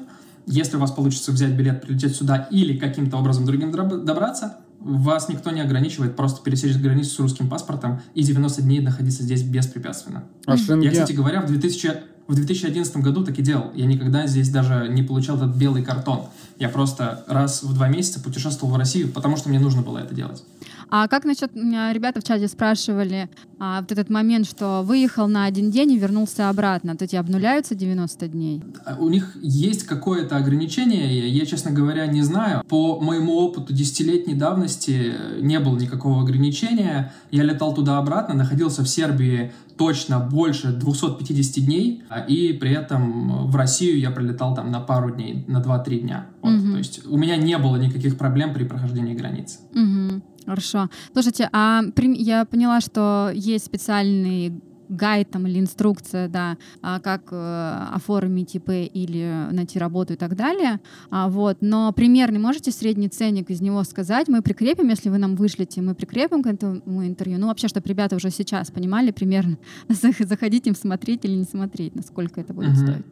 Если 0.51 0.75
у 0.75 0.79
вас 0.79 0.91
получится 0.91 1.31
взять 1.31 1.51
билет, 1.51 1.81
прилететь 1.81 2.15
сюда 2.15 2.47
или 2.51 2.77
каким-то 2.77 3.17
образом 3.17 3.45
другим 3.45 3.71
добраться, 3.71 4.57
вас 4.81 5.29
никто 5.29 5.51
не 5.51 5.61
ограничивает 5.61 6.15
просто 6.15 6.43
пересечь 6.43 6.75
границу 6.75 7.11
с 7.11 7.19
русским 7.19 7.49
паспортом 7.49 8.01
и 8.15 8.23
90 8.23 8.61
дней 8.63 8.81
находиться 8.81 9.23
здесь 9.23 9.43
беспрепятственно. 9.43 10.23
А 10.45 10.57
Шенген... 10.57 10.81
Я, 10.81 10.91
кстати 10.91 11.13
говоря, 11.13 11.41
в, 11.41 11.47
2000, 11.47 11.91
в 12.27 12.35
2011 12.35 12.97
году 12.97 13.23
так 13.23 13.37
и 13.39 13.41
делал. 13.41 13.71
Я 13.75 13.85
никогда 13.85 14.27
здесь 14.27 14.49
даже 14.49 14.87
не 14.89 15.03
получал 15.03 15.37
этот 15.37 15.55
белый 15.55 15.83
картон. 15.83 16.25
Я 16.59 16.67
просто 16.67 17.23
раз 17.27 17.63
в 17.63 17.73
два 17.73 17.87
месяца 17.89 18.19
путешествовал 18.19 18.73
в 18.73 18.77
Россию, 18.77 19.09
потому 19.09 19.37
что 19.37 19.49
мне 19.49 19.59
нужно 19.59 19.83
было 19.83 19.99
это 19.99 20.13
делать. 20.13 20.43
А 20.91 21.07
как 21.07 21.23
насчет, 21.23 21.55
ребята 21.55 22.19
в 22.19 22.23
чате 22.25 22.49
спрашивали, 22.49 23.29
а, 23.59 23.79
вот 23.79 23.93
этот 23.93 24.09
момент, 24.09 24.45
что 24.45 24.81
выехал 24.83 25.29
на 25.29 25.45
один 25.45 25.71
день 25.71 25.93
и 25.93 25.97
вернулся 25.97 26.49
обратно, 26.49 26.97
то 26.97 27.05
эти 27.05 27.15
обнуляются 27.15 27.75
90 27.75 28.27
дней? 28.27 28.61
У 28.99 29.07
них 29.07 29.37
есть 29.41 29.83
какое-то 29.83 30.35
ограничение, 30.35 31.29
я, 31.29 31.45
честно 31.45 31.71
говоря, 31.71 32.07
не 32.07 32.23
знаю. 32.23 32.63
По 32.67 32.99
моему 32.99 33.37
опыту 33.37 33.71
десятилетней 33.71 34.35
давности 34.35 35.13
не 35.39 35.59
было 35.61 35.77
никакого 35.77 36.21
ограничения. 36.21 37.13
Я 37.31 37.43
летал 37.43 37.73
туда-обратно, 37.73 38.33
находился 38.33 38.83
в 38.83 38.89
Сербии 38.89 39.53
точно 39.77 40.19
больше 40.19 40.73
250 40.73 41.65
дней, 41.65 42.03
а, 42.09 42.19
и 42.19 42.51
при 42.51 42.71
этом 42.71 43.47
в 43.47 43.55
Россию 43.55 43.97
я 43.97 44.11
прилетал 44.11 44.53
там 44.53 44.69
на 44.69 44.81
пару 44.81 45.09
дней, 45.09 45.45
на 45.47 45.61
2-3 45.61 45.99
дня. 46.01 46.27
Вот, 46.41 46.53
угу. 46.53 46.71
То 46.73 46.77
есть 46.77 47.05
у 47.07 47.17
меня 47.17 47.37
не 47.37 47.57
было 47.57 47.77
никаких 47.77 48.17
проблем 48.17 48.53
при 48.53 48.65
прохождении 48.65 49.15
границы. 49.15 49.59
Угу. 49.73 50.21
Хорошо. 50.45 50.89
Слушайте, 51.13 51.49
а 51.51 51.81
я 51.97 52.45
поняла, 52.45 52.81
что 52.81 53.31
есть 53.33 53.65
специальный 53.65 54.53
гайд 54.91 55.31
там, 55.31 55.47
или 55.47 55.59
инструкция, 55.59 56.27
да, 56.27 56.57
а, 56.81 56.99
как 56.99 57.29
э, 57.31 57.87
оформить 57.93 58.55
ИП 58.55 58.69
или 58.69 59.47
найти 59.51 59.79
работу 59.79 60.13
и 60.13 60.15
так 60.17 60.35
далее. 60.35 60.79
А, 61.09 61.29
вот. 61.29 61.57
Но 61.61 61.91
примерный 61.93 62.39
можете 62.39 62.71
средний 62.71 63.07
ценник 63.07 63.49
из 63.49 63.61
него 63.61 63.83
сказать? 63.83 64.27
Мы 64.27 64.41
прикрепим, 64.41 64.89
если 64.89 65.09
вы 65.09 65.17
нам 65.17 65.35
вышлете, 65.35 65.81
мы 65.81 65.95
прикрепим 65.95 66.43
к 66.43 66.47
этому 66.47 67.05
интервью. 67.05 67.39
Ну, 67.39 67.47
вообще, 67.47 67.67
чтобы 67.67 67.87
ребята 67.87 68.17
уже 68.17 68.29
сейчас 68.29 68.69
понимали 68.69 69.11
примерно, 69.11 69.57
заходить 69.89 70.67
им 70.67 70.75
смотреть 70.75 71.25
или 71.25 71.35
не 71.35 71.45
смотреть, 71.45 71.95
насколько 71.95 72.41
это 72.41 72.53
будет 72.53 72.71
угу. 72.71 72.77
стоить. 72.77 73.05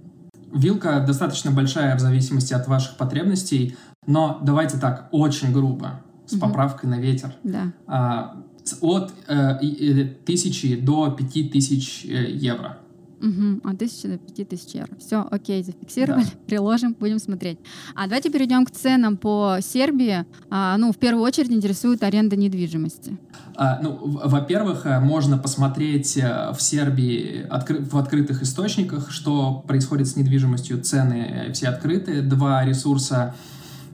Вилка 0.53 1.03
достаточно 1.05 1.51
большая 1.51 1.95
в 1.95 1.99
зависимости 1.99 2.53
от 2.53 2.67
ваших 2.67 2.97
потребностей, 2.97 3.77
но 4.07 4.39
давайте 4.41 4.79
так, 4.79 5.07
очень 5.11 5.53
грубо, 5.53 6.01
с 6.29 6.33
угу. 6.33 6.41
поправкой 6.41 6.89
на 6.89 6.99
ветер. 6.99 7.33
Да. 7.43 7.73
А, 7.87 8.43
от 8.81 9.11
э, 9.27 10.05
тысячи 10.25 10.75
до 10.75 11.09
пяти 11.09 11.49
тысяч 11.49 12.05
э, 12.05 12.31
евро. 12.31 12.77
Угу, 13.19 13.67
от 13.69 13.79
тысячи 13.79 14.07
до 14.07 14.17
пяти 14.17 14.45
тысяч 14.45 14.75
евро. 14.75 14.95
Все, 14.99 15.27
окей, 15.29 15.63
зафиксировали, 15.63 16.23
да. 16.23 16.29
приложим, 16.45 16.95
будем 16.97 17.17
смотреть. 17.17 17.57
А 17.95 18.03
давайте 18.03 18.29
перейдем 18.29 18.63
к 18.63 18.71
ценам 18.71 19.17
по 19.17 19.57
Сербии. 19.61 20.25
А, 20.51 20.77
ну, 20.77 20.91
в 20.91 20.97
первую 20.97 21.23
очередь 21.23 21.49
интересует 21.49 22.03
аренда 22.03 22.35
недвижимости. 22.35 23.17
А, 23.55 23.79
ну, 23.81 23.97
во-первых, 24.01 24.85
э, 24.85 24.99
можно 24.99 25.37
посмотреть 25.39 26.15
в 26.15 26.61
Сербии 26.61 27.47
откры- 27.49 27.83
в 27.83 27.97
открытых 27.97 28.43
источниках, 28.43 29.09
что 29.09 29.63
происходит 29.67 30.07
с 30.07 30.15
недвижимостью. 30.15 30.79
Цены 30.81 31.49
все 31.53 31.69
открыты. 31.69 32.21
Два 32.21 32.63
ресурса— 32.63 33.35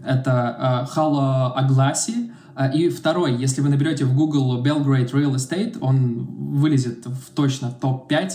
это 0.06 0.88
Halo 0.96 1.56
Aglasi— 1.58 2.32
а, 2.56 2.68
и 2.68 2.90
второй, 2.90 3.36
если 3.36 3.62
вы 3.62 3.70
наберете 3.70 4.06
в 4.06 4.16
Google 4.16 4.64
Belgrade 4.64 5.12
Real 5.12 5.36
Estate, 5.36 5.78
он 5.82 6.26
вылезет 6.56 7.06
в 7.06 7.36
точно 7.36 7.70
топ-5 7.70 8.32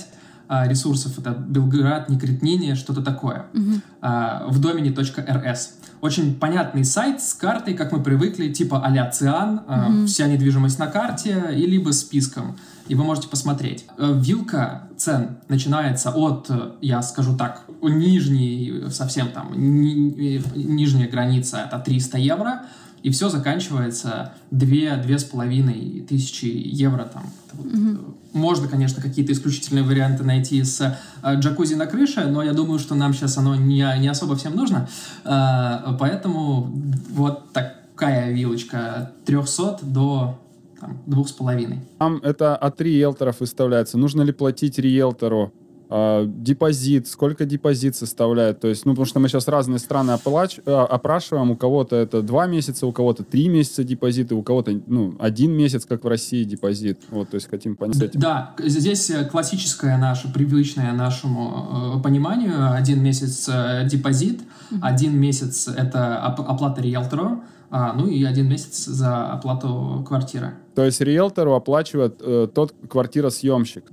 а, 0.48 0.68
ресурсов. 0.68 1.18
Это 1.18 1.30
Белград, 1.30 2.10
Некретнине, 2.10 2.74
что-то 2.74 3.02
такое. 3.02 3.46
Uh-huh. 3.54 4.50
В 4.50 4.60
домени.рс. 4.60 5.74
Очень 6.02 6.34
понятный 6.34 6.84
сайт 6.84 7.22
с 7.22 7.34
картой, 7.34 7.74
как 7.74 7.92
мы 7.92 8.02
привыкли, 8.02 8.52
типа 8.52 8.82
а-ля 8.84 9.10
Циан, 9.10 9.62
uh-huh. 9.66 10.06
вся 10.06 10.26
недвижимость 10.26 10.78
на 10.78 10.86
карте, 10.86 11.50
и 11.54 11.66
либо 11.66 11.90
списком. 11.90 12.56
И 12.90 12.94
вы 12.96 13.04
можете 13.04 13.28
посмотреть. 13.28 13.84
Вилка 13.96 14.88
цен 14.96 15.38
начинается 15.46 16.10
от, 16.10 16.50
я 16.80 17.00
скажу 17.02 17.36
так, 17.36 17.62
нижней, 17.82 18.90
совсем 18.90 19.28
там, 19.28 19.52
ни, 19.54 20.42
нижняя 20.58 21.08
граница 21.08 21.58
это 21.58 21.78
300 21.78 22.18
евро, 22.18 22.62
и 23.04 23.10
все 23.10 23.28
заканчивается 23.28 24.32
2-2,5 24.50 26.06
тысячи 26.08 26.46
евро 26.46 27.04
там. 27.04 27.30
mm 27.52 28.16
Можно, 28.32 28.66
конечно, 28.66 29.00
какие-то 29.00 29.30
исключительные 29.34 29.84
варианты 29.84 30.24
найти 30.24 30.64
с 30.64 30.98
э, 31.22 31.34
джакузи 31.36 31.74
на 31.74 31.86
крыше, 31.86 32.26
но 32.26 32.42
я 32.42 32.52
думаю, 32.52 32.80
что 32.80 32.96
нам 32.96 33.14
сейчас 33.14 33.38
оно 33.38 33.54
не, 33.54 33.86
не 34.00 34.08
особо 34.08 34.34
всем 34.34 34.56
нужно. 34.56 34.88
Э, 35.24 35.96
поэтому 35.96 36.72
вот 37.10 37.52
такая 37.52 38.32
вилочка 38.32 39.12
300 39.26 39.78
до 39.82 40.40
там, 40.80 41.02
двух 41.06 41.28
с 41.28 41.32
половиной. 41.32 41.80
Там 41.98 42.16
это 42.22 42.56
от 42.56 42.80
риэлторов 42.80 43.40
выставляется. 43.40 43.98
Нужно 43.98 44.22
ли 44.22 44.32
платить 44.32 44.78
риэлтору 44.78 45.52
а, 45.92 46.24
депозит, 46.24 47.08
сколько 47.08 47.44
депозит 47.44 47.96
составляет, 47.96 48.60
то 48.60 48.68
есть, 48.68 48.86
ну, 48.86 48.92
потому 48.92 49.06
что 49.06 49.18
мы 49.18 49.28
сейчас 49.28 49.48
разные 49.48 49.80
страны 49.80 50.12
оплач, 50.12 50.60
а, 50.64 50.84
опрашиваем, 50.84 51.50
у 51.50 51.56
кого-то 51.56 51.96
это 51.96 52.22
два 52.22 52.46
месяца, 52.46 52.86
у 52.86 52.92
кого-то 52.92 53.24
три 53.24 53.48
месяца 53.48 53.82
депозиты, 53.82 54.36
у 54.36 54.42
кого-то, 54.44 54.80
ну, 54.86 55.16
один 55.18 55.50
месяц, 55.50 55.84
как 55.86 56.04
в 56.04 56.06
России, 56.06 56.44
депозит, 56.44 57.00
вот, 57.10 57.30
то 57.30 57.34
есть 57.34 57.50
хотим 57.50 57.74
понять 57.74 58.00
этим. 58.00 58.20
Да, 58.20 58.54
здесь 58.58 59.10
э, 59.10 59.24
классическая 59.24 59.98
наша, 59.98 60.28
привычная 60.28 60.92
нашему 60.92 61.96
э, 61.98 62.02
пониманию, 62.04 62.72
один 62.72 63.02
месяц 63.02 63.48
э, 63.52 63.88
депозит, 63.90 64.42
mm-hmm. 64.42 64.78
один 64.82 65.18
месяц 65.18 65.66
это 65.66 66.18
оплата 66.18 66.80
риэлтору, 66.80 67.42
а, 67.72 67.94
ну 67.94 68.06
и 68.06 68.22
один 68.22 68.48
месяц 68.48 68.84
за 68.84 69.32
оплату 69.32 70.04
квартиры. 70.06 70.54
То 70.74 70.84
есть 70.84 71.00
риэлтору 71.00 71.54
оплачивает 71.54 72.20
э, 72.20 72.48
тот 72.54 72.74
квартиросъемщик, 72.88 73.90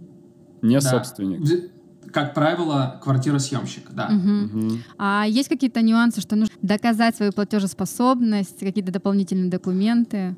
не 0.62 0.80
да. 0.80 0.82
собственник 0.82 1.72
как 2.12 2.34
правило, 2.34 3.00
квартиросъемщик, 3.04 3.92
да. 3.92 4.08
Угу. 4.08 4.60
Угу. 4.60 4.78
А 4.98 5.26
есть 5.28 5.50
какие-то 5.50 5.82
нюансы, 5.82 6.22
что 6.22 6.36
нужно 6.36 6.56
доказать 6.62 7.16
свою 7.16 7.32
платежеспособность, 7.32 8.60
какие-то 8.60 8.92
дополнительные 8.92 9.50
документы? 9.50 10.36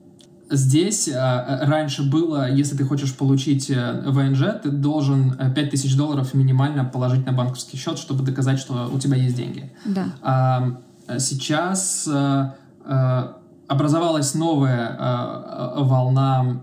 Здесь 0.49 1.07
э, 1.07 1.13
раньше 1.15 2.09
было, 2.09 2.51
если 2.51 2.75
ты 2.75 2.83
хочешь 2.83 3.15
получить 3.15 3.69
э, 3.69 4.01
ВНЖ, 4.07 4.61
ты 4.63 4.71
должен 4.71 5.37
5000 5.53 5.95
долларов 5.95 6.33
минимально 6.33 6.85
положить 6.85 7.25
на 7.25 7.33
банковский 7.33 7.77
счет, 7.77 7.99
чтобы 7.99 8.23
доказать, 8.23 8.59
что 8.59 8.89
у 8.91 8.99
тебя 8.99 9.15
есть 9.17 9.35
деньги. 9.35 9.71
Да. 9.85 10.07
А, 10.21 10.79
сейчас 11.19 12.09
э, 12.11 12.51
э, 12.83 13.27
образовалась 13.69 14.35
новая 14.35 14.97
э, 14.97 15.83
волна, 15.83 16.61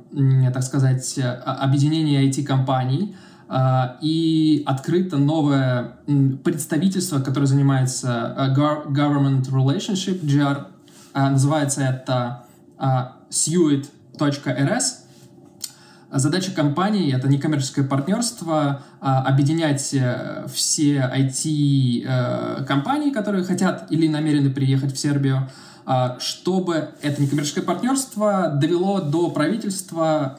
так 0.53 0.63
сказать, 0.63 1.19
объединения 1.45 2.29
IT-компаний, 2.29 3.17
а, 3.49 3.97
и 4.01 4.65
открыто 4.67 5.17
новое 5.17 5.99
представительство, 6.43 7.21
которое 7.21 7.47
занимается 7.47 8.35
Government 8.57 9.49
Relationship, 9.49 10.21
GR, 10.21 10.67
называется 11.15 11.83
это 11.83 12.45
suit.rs. 13.31 14.83
Задача 16.13 16.53
компании— 16.53 17.13
это 17.15 17.29
некоммерческое 17.29 17.87
партнерство, 17.87 18.83
объединять 19.01 19.93
э, 19.93 20.47
все 20.53 21.11
IT-компании, 21.15 23.11
э, 23.11 23.15
которые 23.15 23.45
хотят 23.45 23.91
или 23.91 24.07
намерены 24.07 24.51
приехать 24.51 24.95
в 24.95 24.99
Сербию, 24.99 25.51
чтобы 26.19 26.91
это 27.01 27.23
некоммерческое 27.23 27.63
партнерство 27.63 28.51
довело 28.53 29.01
до 29.01 29.31
правительства 29.31 30.39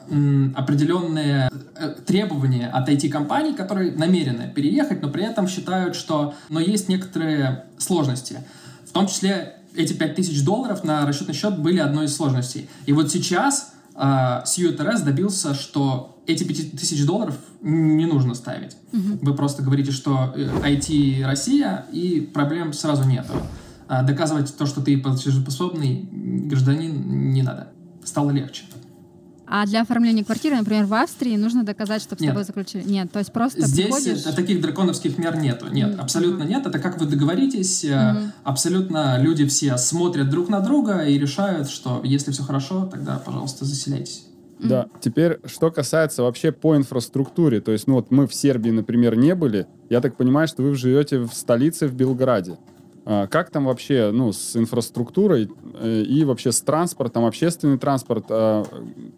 определенные 0.54 1.50
э, 1.74 1.94
требования 2.06 2.68
от 2.68 2.88
IT-компаний, 2.88 3.54
которые 3.54 3.92
намерены 3.92 4.52
переехать, 4.54 5.00
но 5.00 5.08
при 5.08 5.24
этом 5.24 5.48
считают, 5.48 5.96
что 5.96 6.34
но 6.50 6.60
есть 6.60 6.88
некоторые 6.88 7.64
сложности. 7.78 8.40
В 8.86 8.92
том 8.92 9.06
числе 9.06 9.54
эти 9.74 9.92
5000 9.94 10.44
долларов 10.44 10.84
на 10.84 11.06
расчетный 11.06 11.34
счет 11.34 11.58
были 11.58 11.78
одной 11.78 12.06
из 12.06 12.16
сложностей. 12.16 12.68
И 12.86 12.92
вот 12.92 13.10
сейчас 13.10 13.72
э, 13.94 14.00
CUTRS 14.00 15.04
добился, 15.04 15.54
что 15.54 16.20
эти 16.26 16.44
5000 16.44 17.06
долларов 17.06 17.36
не 17.62 18.06
нужно 18.06 18.34
ставить. 18.34 18.76
Угу. 18.92 19.18
Вы 19.22 19.34
просто 19.34 19.62
говорите, 19.62 19.92
что 19.92 20.34
IT 20.36 21.22
э, 21.22 21.26
Россия, 21.26 21.86
и 21.90 22.20
проблем 22.20 22.72
сразу 22.72 23.04
нету. 23.04 23.32
А 23.88 24.02
доказывать 24.02 24.54
то, 24.56 24.66
что 24.66 24.80
ты 24.80 24.98
платежеспособный 24.98 26.08
гражданин, 26.12 27.32
не 27.32 27.42
надо. 27.42 27.68
Стало 28.04 28.30
легче. 28.30 28.64
А 29.50 29.64
для 29.64 29.80
оформления 29.80 30.24
квартиры, 30.24 30.56
например, 30.56 30.84
в 30.84 30.92
Австрии 30.92 31.34
нужно 31.36 31.64
доказать, 31.64 32.02
чтобы 32.02 32.20
нет. 32.20 32.28
с 32.28 32.32
тобой 32.32 32.44
заключили. 32.44 32.82
Нет, 32.82 33.10
то 33.10 33.18
есть 33.18 33.32
просто 33.32 33.66
Здесь 33.66 33.86
приходишь... 33.86 34.22
таких 34.34 34.60
драконовских 34.60 35.16
мер 35.16 35.38
нету. 35.38 35.68
Нет, 35.72 35.94
mm-hmm. 35.94 36.00
абсолютно 36.00 36.42
нет. 36.42 36.66
Это 36.66 36.78
как 36.78 37.00
вы 37.00 37.06
договоритесь. 37.06 37.84
Mm-hmm. 37.84 38.30
Абсолютно 38.44 39.18
люди 39.22 39.46
все 39.46 39.78
смотрят 39.78 40.28
друг 40.28 40.50
на 40.50 40.60
друга 40.60 41.06
и 41.06 41.18
решают, 41.18 41.70
что 41.70 42.02
если 42.04 42.30
все 42.30 42.42
хорошо, 42.42 42.86
тогда, 42.92 43.16
пожалуйста, 43.24 43.64
заселяйтесь. 43.64 44.26
Да. 44.58 44.88
Теперь, 45.00 45.38
что 45.46 45.70
касается 45.70 46.24
вообще 46.24 46.52
по 46.52 46.76
инфраструктуре, 46.76 47.60
то 47.60 47.72
есть, 47.72 47.86
ну 47.86 47.94
вот 47.94 48.10
мы 48.10 48.26
в 48.26 48.34
Сербии, 48.34 48.70
например, 48.70 49.16
не 49.16 49.34
были. 49.34 49.66
Я 49.88 50.00
так 50.00 50.16
понимаю, 50.16 50.48
что 50.48 50.62
вы 50.62 50.74
живете 50.74 51.20
в 51.20 51.32
столице 51.32 51.86
в 51.86 51.94
Белграде. 51.94 52.58
А, 53.04 53.26
как 53.26 53.50
там 53.50 53.64
вообще, 53.64 54.10
ну, 54.12 54.32
с 54.32 54.56
инфраструктурой 54.56 55.50
э, 55.74 56.02
и 56.02 56.24
вообще 56.24 56.52
с 56.52 56.60
транспортом, 56.60 57.24
общественный 57.24 57.78
транспорт, 57.78 58.26
а, 58.28 58.64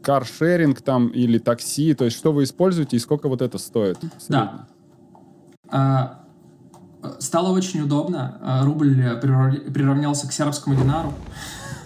каршеринг 0.03 0.81
там 0.81 1.09
или 1.09 1.39
такси, 1.39 1.95
то 1.95 2.05
есть 2.05 2.17
что 2.17 2.33
вы 2.33 2.45
используете 2.45 2.97
и 2.97 3.01
сколько 3.01 3.29
вот 3.29 3.43
это 3.43 3.59
стоит? 3.59 3.99
Да. 4.29 4.67
А, 5.69 6.21
стало 7.19 7.53
очень 7.53 7.81
удобно. 7.83 8.63
Рубль 8.63 8.95
приравнялся 9.21 10.29
к 10.29 10.33
сербскому 10.33 10.77
динару. 10.77 11.13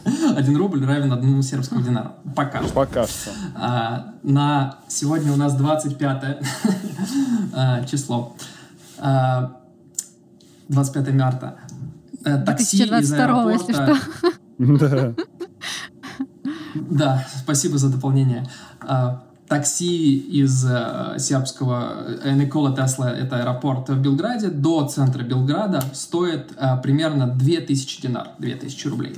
Один 0.36 0.56
рубль 0.56 0.84
равен 0.84 1.12
одному 1.12 1.42
сербскому 1.42 1.82
динару. 1.82 2.12
Пока 2.36 2.62
что. 2.62 2.72
Пока 2.72 3.06
что. 3.06 3.30
А, 3.54 4.14
на 4.22 4.78
сегодня 4.88 5.32
у 5.32 5.36
нас 5.36 5.54
25 5.54 6.38
а, 7.54 7.84
число. 7.84 8.36
А, 8.98 9.60
25 10.68 11.14
марта. 11.14 11.58
Э, 12.24 12.38
Такси 12.38 12.82
из 12.82 12.88
2022, 12.88 13.52
если 13.52 13.72
аэропорта... 13.72 15.14
Да. 16.90 17.24
Спасибо 17.42 17.78
за 17.78 17.88
дополнение. 17.88 18.46
А, 18.80 19.22
Такси 19.48 20.16
из 20.18 20.66
сербского 21.18 22.18
Никола 22.34 22.74
Тесла, 22.74 23.12
это 23.12 23.36
аэропорт 23.36 23.88
в 23.90 24.00
Белграде, 24.00 24.48
до 24.48 24.88
центра 24.88 25.22
Белграда 25.22 25.82
стоит 25.92 26.52
э, 26.56 26.76
примерно 26.82 27.26
2000 27.28 28.02
динар, 28.02 28.30
2000 28.38 28.88
рублей. 28.88 29.16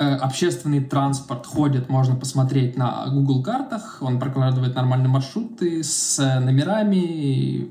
Э, 0.00 0.16
Общественный 0.16 0.82
транспорт 0.82 1.44
ходит, 1.46 1.90
можно 1.90 2.16
посмотреть 2.16 2.76
на 2.76 3.06
Google 3.08 3.42
картах, 3.42 3.98
он 4.00 4.18
прокладывает 4.18 4.74
нормальные 4.74 5.08
маршруты 5.10 5.84
с 5.84 6.18
номерами, 6.40 7.68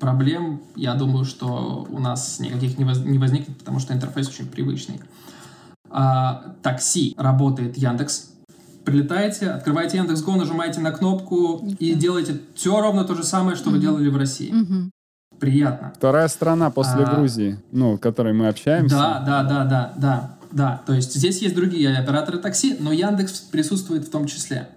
проблем, 0.00 0.62
я 0.74 0.94
думаю, 0.94 1.24
что 1.24 1.86
у 1.88 1.98
нас 2.00 2.40
никаких 2.40 2.78
не, 2.78 2.84
воз- 2.84 3.04
не 3.04 3.18
возникнет, 3.18 3.56
потому 3.58 3.78
что 3.78 3.92
интерфейс 3.94 4.28
очень 4.28 4.46
привычный. 4.46 5.00
А, 5.90 6.54
такси 6.62 7.14
работает 7.16 7.76
Яндекс. 7.76 8.30
Прилетаете, 8.84 9.50
открываете 9.50 9.98
Яндекс.Го, 9.98 10.36
нажимаете 10.36 10.80
на 10.80 10.90
кнопку 10.90 11.64
и 11.78 11.94
делаете 11.94 12.40
все 12.54 12.80
ровно 12.80 13.04
то 13.04 13.14
же 13.14 13.22
самое, 13.24 13.56
что 13.56 13.70
вы 13.70 13.78
делали 13.78 14.08
в 14.08 14.16
России. 14.16 14.50
Мгм. 14.50 14.90
Приятно. 15.38 15.92
Вторая 15.96 16.28
страна 16.28 16.70
после 16.70 17.04
А. 17.04 17.14
Грузии, 17.14 17.58
ну, 17.72 17.96
в 17.96 17.98
которой 17.98 18.32
мы 18.32 18.48
общаемся. 18.48 18.94
Да, 18.96 19.20
да, 19.26 19.42
да, 19.42 19.64
да, 19.64 19.92
да, 19.96 20.36
да. 20.50 20.82
То 20.86 20.94
есть 20.94 21.14
здесь 21.14 21.40
есть 21.40 21.54
другие 21.54 21.96
операторы 21.96 22.38
такси, 22.38 22.76
но 22.80 22.92
Яндекс 22.92 23.40
присутствует 23.40 24.06
в 24.06 24.10
том 24.10 24.26
числе. 24.26 24.68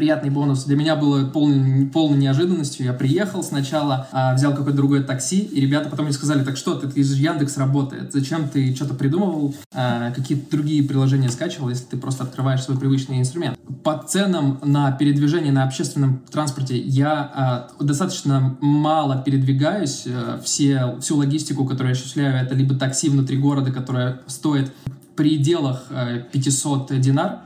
Приятный 0.00 0.30
бонус. 0.30 0.64
Для 0.64 0.76
меня 0.76 0.96
было 0.96 1.26
полной, 1.26 1.84
полной 1.84 2.16
неожиданностью. 2.16 2.86
Я 2.86 2.94
приехал 2.94 3.42
сначала, 3.42 4.08
а, 4.12 4.34
взял 4.34 4.52
какое-то 4.52 4.72
другое 4.78 5.02
такси, 5.02 5.40
и 5.40 5.60
ребята 5.60 5.90
потом 5.90 6.06
мне 6.06 6.14
сказали, 6.14 6.42
так 6.42 6.56
что, 6.56 6.74
ты, 6.74 6.88
ты 6.88 7.04
же 7.04 7.16
Яндекс 7.16 7.58
работает, 7.58 8.10
зачем 8.10 8.48
ты 8.48 8.74
что-то 8.74 8.94
придумывал, 8.94 9.54
а, 9.74 10.10
какие-то 10.12 10.50
другие 10.50 10.82
приложения 10.82 11.28
скачивал, 11.28 11.68
если 11.68 11.84
ты 11.84 11.96
просто 11.98 12.24
открываешь 12.24 12.62
свой 12.62 12.78
привычный 12.78 13.18
инструмент. 13.18 13.58
По 13.84 13.98
ценам 13.98 14.58
на 14.64 14.90
передвижение 14.90 15.52
на 15.52 15.64
общественном 15.64 16.22
транспорте 16.30 16.78
я 16.78 17.12
а, 17.12 17.68
достаточно 17.78 18.56
мало 18.62 19.22
передвигаюсь. 19.22 20.04
Э, 20.06 20.40
Все, 20.42 20.96
всю 21.02 21.16
логистику, 21.16 21.66
которую 21.66 21.88
я 21.88 21.92
осуществляю, 21.92 22.42
это 22.42 22.54
либо 22.54 22.74
такси 22.74 23.10
внутри 23.10 23.36
города, 23.36 23.70
которое 23.70 24.22
стоит 24.26 24.72
пределах 25.16 25.86
э, 25.90 26.24
500 26.32 27.00
динар, 27.00 27.40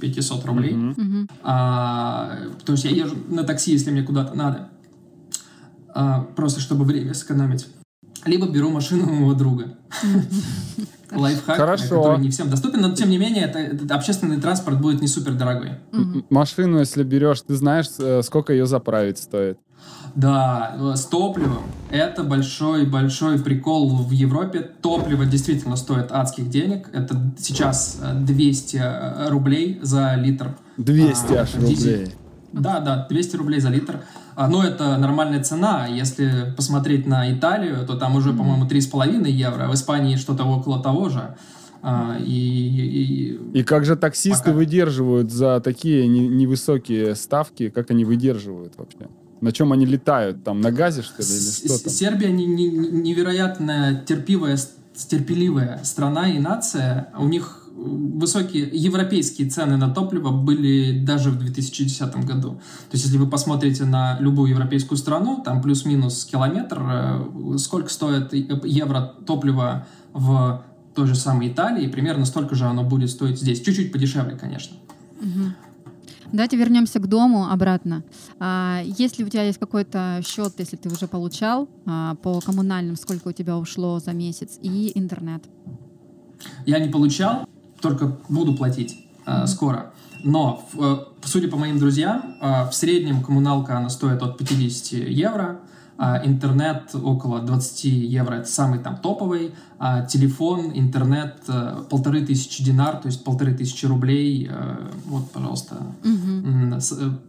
500 0.00 0.44
рублей. 0.44 0.72
Мгм. 0.74 1.28
А, 1.42 2.38
то 2.64 2.72
есть 2.72 2.84
я 2.84 2.90
езжу 2.90 3.16
на 3.28 3.44
такси, 3.44 3.72
если 3.72 3.90
мне 3.90 4.02
куда-то 4.02 4.34
надо. 4.34 4.68
А, 5.94 6.22
просто 6.36 6.60
чтобы 6.60 6.84
время 6.84 7.14
сэкономить. 7.14 7.68
Либо 8.24 8.48
беру 8.48 8.70
машину 8.70 9.06
моего 9.06 9.34
друга. 9.34 9.76
Лайфхак, 11.10 11.56
Хорошо. 11.56 12.02
который 12.02 12.20
не 12.20 12.30
всем 12.30 12.48
доступен, 12.48 12.80
но 12.80 12.94
тем 12.94 13.10
не 13.10 13.18
менее 13.18 13.44
это, 13.44 13.58
этот 13.58 13.90
общественный 13.90 14.40
транспорт 14.40 14.80
будет 14.80 15.00
не 15.02 15.08
супер 15.08 15.34
дорогой. 15.34 15.72
Машину, 16.30 16.78
если 16.78 17.02
берешь, 17.02 17.42
ты 17.42 17.54
знаешь, 17.54 17.88
э, 17.98 18.22
сколько 18.22 18.52
ее 18.52 18.66
заправить 18.66 19.18
стоит. 19.18 19.58
Да, 20.14 20.76
э, 20.78 20.96
с 20.96 21.06
топливом. 21.06 21.62
Это 21.90 22.22
большой-большой 22.24 23.38
прикол 23.38 23.88
в 23.96 24.10
Европе. 24.10 24.60
Топливо 24.80 25.24
действительно 25.26 25.76
стоит 25.76 26.10
адских 26.12 26.48
денег. 26.50 26.88
Это 26.92 27.16
сейчас 27.38 27.98
э, 28.02 28.14
200 28.14 28.82
рублей 29.30 29.78
за 29.82 30.14
литр. 30.16 30.54
200 30.76 31.32
А, 31.34 31.42
аж 31.42 31.52
дизель. 31.52 31.92
рублей. 32.00 32.14
Да, 32.52 32.80
да, 32.80 33.06
200 33.08 33.36
рублей 33.36 33.60
за 33.60 33.70
литр. 33.70 34.00
А, 34.34 34.48
Но 34.48 34.62
это 34.64 34.96
нормальная 34.98 35.42
цена. 35.42 35.86
Если 35.86 36.52
посмотреть 36.56 37.06
на 37.06 37.32
Италию, 37.32 37.86
то 37.86 37.96
там 37.96 38.16
уже, 38.16 38.32
по-моему, 38.32 38.66
3,5 38.66 39.30
евро. 39.30 39.68
В 39.68 39.74
Испании 39.74 40.16
что-то 40.16 40.44
около 40.44 40.82
того 40.82 41.08
же. 41.08 41.34
А, 41.82 42.16
И, 42.18 42.32
и- 42.32 43.58
И 43.58 43.62
как 43.64 43.84
же 43.84 43.96
таксисты 43.96 44.44
Пока. 44.50 44.56
выдерживают 44.56 45.32
за 45.32 45.60
такие 45.60 46.06
не- 46.06 46.28
невысокие 46.28 47.14
ставки? 47.16 47.70
Как 47.70 47.90
они 47.90 48.04
выдерживают 48.04 48.74
вообще? 48.76 49.08
На 49.42 49.50
чем 49.52 49.72
они 49.72 49.84
летают? 49.86 50.44
Там 50.44 50.60
на 50.60 50.70
газе, 50.70 51.02
что 51.02 51.20
ли, 51.20 51.28
или 51.28 51.50
что 51.50 51.84
там? 51.84 51.92
Сербия 51.92 52.30
не- 52.30 52.46
не- 52.46 52.68
не- 52.68 52.88
невероятно 52.88 54.02
терпивая, 54.06 54.56
терпеливая 55.08 55.80
страна 55.82 56.30
и 56.30 56.38
нация. 56.38 57.08
У 57.18 57.26
них 57.26 57.58
э, 57.68 57.72
высокие 57.74 58.70
европейские 58.72 59.50
цены 59.50 59.76
на 59.76 59.90
топливо 59.92 60.30
были 60.30 61.00
даже 61.04 61.30
в 61.30 61.38
2010 61.38 62.24
году. 62.24 62.50
То 62.52 62.92
есть, 62.92 63.04
если 63.04 63.18
вы 63.18 63.28
посмотрите 63.28 63.84
на 63.84 64.16
любую 64.20 64.50
европейскую 64.50 64.96
страну, 64.96 65.42
там 65.44 65.60
плюс-минус 65.60 66.24
километр, 66.24 66.80
э, 66.80 67.58
сколько 67.58 67.88
стоит 67.90 68.32
и- 68.32 68.48
евро 68.64 69.12
топлива 69.26 69.86
в 70.12 70.62
той 70.94 71.06
же 71.08 71.16
самой 71.16 71.48
Италии, 71.48 71.88
примерно 71.88 72.26
столько 72.26 72.54
же 72.54 72.66
оно 72.66 72.84
будет 72.84 73.10
стоить 73.10 73.40
здесь. 73.40 73.60
Чуть-чуть 73.60 73.90
подешевле, 73.90 74.36
конечно. 74.36 74.76
Давайте 76.32 76.56
вернемся 76.56 76.98
к 76.98 77.06
дому 77.06 77.50
обратно. 77.50 78.02
А, 78.38 78.80
если 78.84 79.22
у 79.24 79.28
тебя 79.28 79.42
есть 79.42 79.58
какой-то 79.58 80.20
счет, 80.26 80.54
если 80.58 80.76
ты 80.76 80.88
уже 80.88 81.06
получал 81.06 81.68
а, 81.86 82.14
по 82.16 82.40
коммунальным, 82.40 82.96
сколько 82.96 83.28
у 83.28 83.32
тебя 83.32 83.58
ушло 83.58 83.98
за 83.98 84.12
месяц, 84.12 84.58
и 84.62 84.92
интернет. 84.94 85.44
Я 86.66 86.78
не 86.78 86.88
получал, 86.90 87.46
только 87.80 88.16
буду 88.28 88.54
платить 88.54 88.96
э, 89.26 89.46
скоро. 89.46 89.92
Но, 90.24 90.66
в- 90.72 90.82
э, 90.82 91.04
судя 91.24 91.48
по 91.48 91.56
моим 91.56 91.78
друзьям, 91.78 92.36
в 92.40 92.72
среднем 92.72 93.22
коммуналка 93.22 93.76
она 93.78 93.88
стоит 93.90 94.22
от 94.22 94.38
50 94.38 94.92
евро, 95.08 95.60
интернет 96.24 96.94
около 96.94 97.40
20 97.40 97.84
евро, 97.84 98.34
это 98.36 98.48
самый 98.48 98.78
там 98.80 98.96
топовый, 98.96 99.54
а 99.78 100.04
телефон, 100.04 100.72
интернет 100.74 101.36
э, 101.48 101.82
полторы 101.90 102.24
тысячи 102.26 102.62
динар, 102.64 102.96
то 102.96 103.06
есть 103.06 103.22
полторы 103.24 103.54
тысячи 103.54 103.86
рублей, 103.86 104.48
э, 104.50 104.76
вот, 105.06 105.30
пожалуйста. 105.30 105.76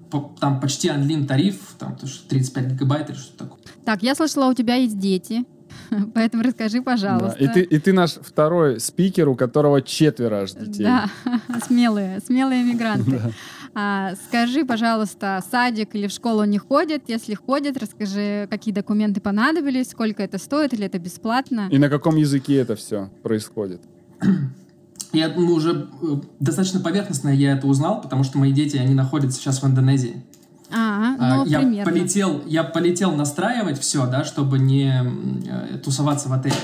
По- 0.09 0.31
Там 0.39 0.59
почти 0.59 0.89
анлин 0.89 1.25
тариф, 1.27 1.75
там 1.79 1.95
то, 1.95 2.07
что 2.07 2.27
35 2.29 2.71
гигабайт 2.73 3.09
или 3.09 3.17
что-то 3.17 3.45
такое. 3.45 3.59
Так, 3.86 4.03
я 4.03 4.15
слышала, 4.15 4.49
у 4.49 4.53
тебя 4.53 4.75
есть 4.75 4.99
дети, 4.99 5.43
поэтому 6.13 6.43
расскажи, 6.43 6.77
Да. 6.77 6.83
пожалуйста. 6.83 7.38
И, 7.43 7.47
ты, 7.47 7.62
и 7.62 7.79
ты 7.79 7.93
наш 7.93 8.12
второй 8.13 8.79
спикер, 8.79 9.27
у 9.29 9.36
которого 9.36 9.81
четверо 9.81 10.43
аж 10.43 10.51
детей. 10.53 10.83
Да, 10.83 11.09
смелые, 11.67 12.19
смелые 12.25 12.63
мигранты. 12.63 13.19
А, 13.75 14.13
скажи, 14.27 14.65
пожалуйста, 14.65 15.43
садик 15.49 15.95
или 15.95 16.07
в 16.07 16.12
школу 16.12 16.43
не 16.43 16.59
ходят? 16.59 17.03
Если 17.07 17.33
ходят, 17.33 17.77
расскажи, 17.77 18.47
какие 18.49 18.73
документы 18.73 19.19
понадобились, 19.19 19.89
сколько 19.89 20.21
это 20.21 20.38
стоит 20.38 20.73
или 20.73 20.86
это 20.86 20.99
бесплатно? 20.99 21.67
И 21.71 21.77
на 21.79 21.89
каком 21.89 22.15
языке 22.15 22.57
это 22.57 22.75
все 22.75 23.09
происходит? 23.23 23.81
Я 25.13 25.29
думаю, 25.29 25.55
уже 25.55 25.89
э, 26.01 26.05
достаточно 26.39 26.79
поверхностно 26.79 27.29
я 27.29 27.53
это 27.53 27.67
узнал, 27.67 28.01
потому 28.01 28.23
что 28.23 28.39
мои 28.39 28.51
дети, 28.51 28.77
они 28.77 28.95
находятся 28.95 29.39
сейчас 29.39 29.62
в 29.62 29.67
Индонезии. 29.67 30.23
А, 30.71 31.15
А, 31.19 31.36
ну, 31.38 31.45
я 31.45 31.59
примерно. 31.59 31.91
полетел, 31.91 32.41
я 32.47 32.63
полетел 32.63 33.12
настраивать 33.15 33.79
все, 33.79 34.07
да, 34.07 34.23
чтобы 34.23 34.57
не 34.57 35.03
э, 35.45 35.77
тусоваться 35.77 36.29
в 36.29 36.33
отеле. 36.33 36.55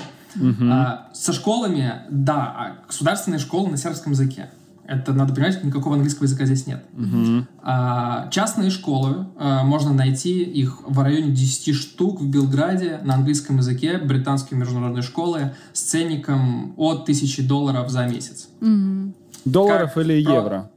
А, 0.64 1.10
со 1.14 1.32
школами, 1.32 2.02
да, 2.10 2.36
а 2.36 2.88
государственные 2.88 3.40
школы 3.40 3.70
на 3.70 3.78
сербском 3.78 4.14
языке. 4.14 4.50
Это 4.90 5.14
надо 5.14 5.36
понимать, 5.36 5.64
никакого 5.64 5.96
английского 5.96 6.24
языка 6.24 6.46
здесь 6.46 6.66
нет. 6.66 6.84
Мгм. 6.94 7.48
А, 7.62 8.28
частные 8.32 8.72
школы, 8.72 9.28
а, 9.38 9.64
можно 9.64 9.94
найти 9.94 10.42
их 10.42 10.82
в 10.84 11.00
районе 11.00 11.30
10 11.32 11.74
штук 11.74 12.20
в 12.22 12.28
Белграде 12.28 13.00
на 13.04 13.14
английском 13.14 13.58
языке, 13.58 14.00
британские 14.00 14.60
международные 14.60 15.04
школы 15.04 15.54
с 15.74 15.82
ценником 15.82 16.74
от 16.76 17.04
1000 17.04 17.44
долларов 17.48 17.92
за 17.92 18.08
месяц. 18.08 18.48
Мгм. 18.62 19.14
Долларов 19.46 19.94
Как 19.94 20.04
или 20.06 20.24
про- 20.24 20.34
евро? 20.34 20.72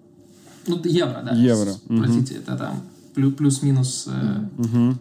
Ну, 0.66 0.78
евро, 0.84 1.22
да. 1.24 1.34
Евро. 1.34 1.72
Простите, 1.88 2.34
это 2.34 2.56
там 2.56 2.82
плю- 3.16 3.32
плюс-минус 3.32 4.08
э, 4.12 4.46
Мгм. 4.58 5.00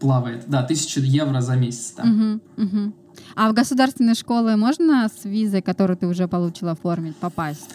плавает. 0.00 0.44
Да, 0.48 0.64
1000 0.64 1.00
евро 1.00 1.40
за 1.40 1.54
месяц. 1.54 1.92
там. 1.92 2.08
Мгм, 2.08 2.40
мгм. 2.56 2.94
А 3.36 3.50
в 3.50 3.54
государственные 3.54 4.14
школы 4.16 4.56
можно 4.56 5.08
с 5.08 5.24
визой, 5.24 5.62
которую 5.62 5.96
ты 5.96 6.08
уже 6.08 6.26
получил, 6.26 6.68
оформить, 6.70 7.14
попасть? 7.16 7.70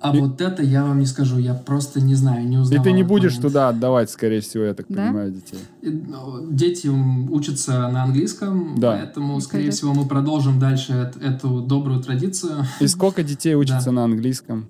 А 0.00 0.12
вот 0.12 0.40
это 0.40 0.62
я 0.62 0.84
вам 0.84 1.00
не 1.00 1.06
скажу, 1.06 1.38
я 1.38 1.54
просто 1.54 2.00
не 2.00 2.14
знаю, 2.14 2.46
не 2.48 2.56
И 2.56 2.58
узнал. 2.58 2.84
ты 2.84 2.92
не 2.92 3.02
будешь 3.02 3.36
туда 3.36 3.68
отдавать, 3.68 4.10
скорее 4.10 4.40
всего, 4.40 4.64
я 4.64 4.74
так 4.74 4.86
Да? 4.88 5.06
понимаю, 5.06 5.32
детей. 5.32 5.58
ну, 5.82 6.46
Дети 6.50 6.86
учатся 6.88 7.88
на 7.88 8.04
английском, 8.04 8.74
Да. 8.78 8.92
поэтому, 8.92 9.40
скорее 9.40 9.72
Скажи. 9.72 9.76
всего, 9.90 9.94
мы 9.94 10.06
продолжим 10.08 10.58
дальше 10.60 10.92
эт- 10.92 11.20
эту 11.24 11.60
добрую 11.62 12.00
традицию. 12.00 12.64
И 12.80 12.86
сколько 12.86 13.22
детей 13.22 13.54
учатся 13.56 13.86
Да. 13.86 13.92
на 13.92 14.04
английском? 14.04 14.68